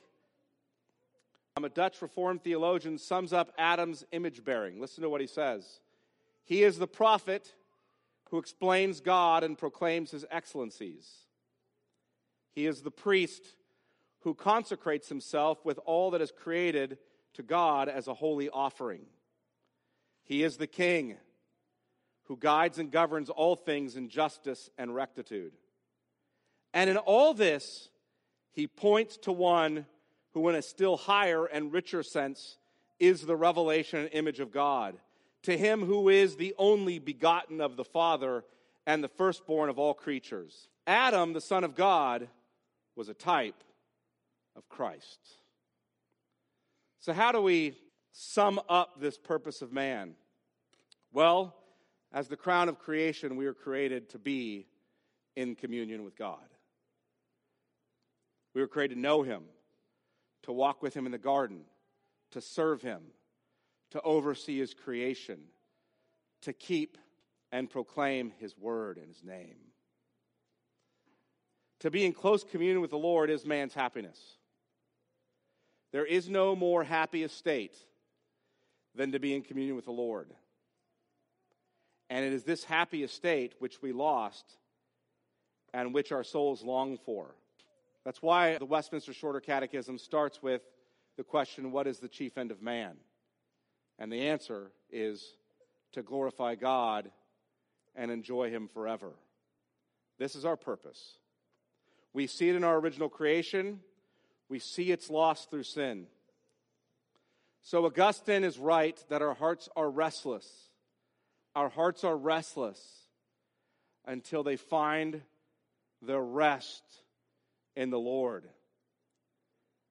[1.63, 4.81] a Dutch Reformed theologian, sums up Adam's image bearing.
[4.81, 5.79] Listen to what he says.
[6.43, 7.53] He is the prophet
[8.29, 11.09] who explains God and proclaims his excellencies.
[12.55, 13.43] He is the priest
[14.25, 16.97] who consecrates himself with all that is created
[17.35, 19.01] to God as a holy offering.
[20.23, 21.17] He is the king
[22.23, 25.53] who guides and governs all things in justice and rectitude.
[26.73, 27.89] And in all this,
[28.51, 29.85] he points to one
[30.33, 32.57] who, in a still higher and richer sense,
[32.99, 34.95] is the revelation and image of God.
[35.43, 38.43] To him who is the only begotten of the Father
[38.87, 40.67] and the firstborn of all creatures.
[40.87, 42.27] Adam, the Son of God,
[42.95, 43.63] was a type
[44.55, 45.19] of Christ.
[46.99, 47.77] So, how do we
[48.11, 50.15] sum up this purpose of man?
[51.11, 51.55] Well,
[52.11, 54.67] as the crown of creation, we are created to be
[55.35, 56.39] in communion with God.
[58.53, 59.43] We were created to know Him,
[60.45, 61.61] to walk with him in the garden,
[62.31, 63.01] to serve him,
[63.91, 65.39] to oversee his creation,
[66.43, 66.97] to keep
[67.51, 69.57] and proclaim his word and his name.
[71.79, 74.19] To be in close communion with the Lord is man's happiness.
[75.91, 77.75] There is no more happy estate
[78.95, 80.33] than to be in communion with the Lord.
[82.09, 84.45] And it is this happy estate which we lost
[85.73, 87.35] and which our souls long for.
[88.03, 90.61] That's why the Westminster Shorter Catechism starts with
[91.17, 92.97] the question what is the chief end of man?
[93.97, 95.35] And the answer is
[95.93, 97.09] to glorify God
[97.95, 99.13] and enjoy Him forever.
[100.19, 101.17] This is our purpose.
[102.13, 103.79] We see it in our original creation,
[104.49, 106.07] we see its loss through sin.
[107.61, 110.47] So Augustine is right that our hearts are restless.
[111.55, 112.79] Our hearts are restless
[114.05, 115.21] until they find
[116.01, 116.83] their rest
[117.75, 118.45] in the Lord.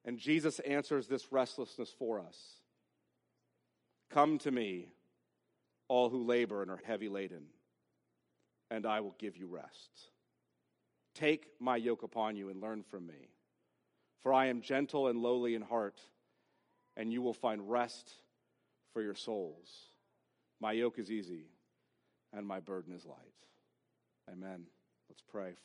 [0.05, 2.39] And Jesus answers this restlessness for us.
[4.11, 4.89] Come to me,
[5.89, 7.47] all who labor and are heavy laden,
[8.71, 9.91] and I will give you rest.
[11.15, 13.31] Take my yoke upon you and learn from me.
[14.25, 16.01] For I am gentle and lowly in heart,
[16.97, 18.11] and you will find rest
[18.93, 19.69] for your souls.
[20.61, 21.45] My yoke is easy,
[22.33, 23.19] and my burden is light.
[24.33, 24.65] Amen.
[25.11, 25.55] Let's pray.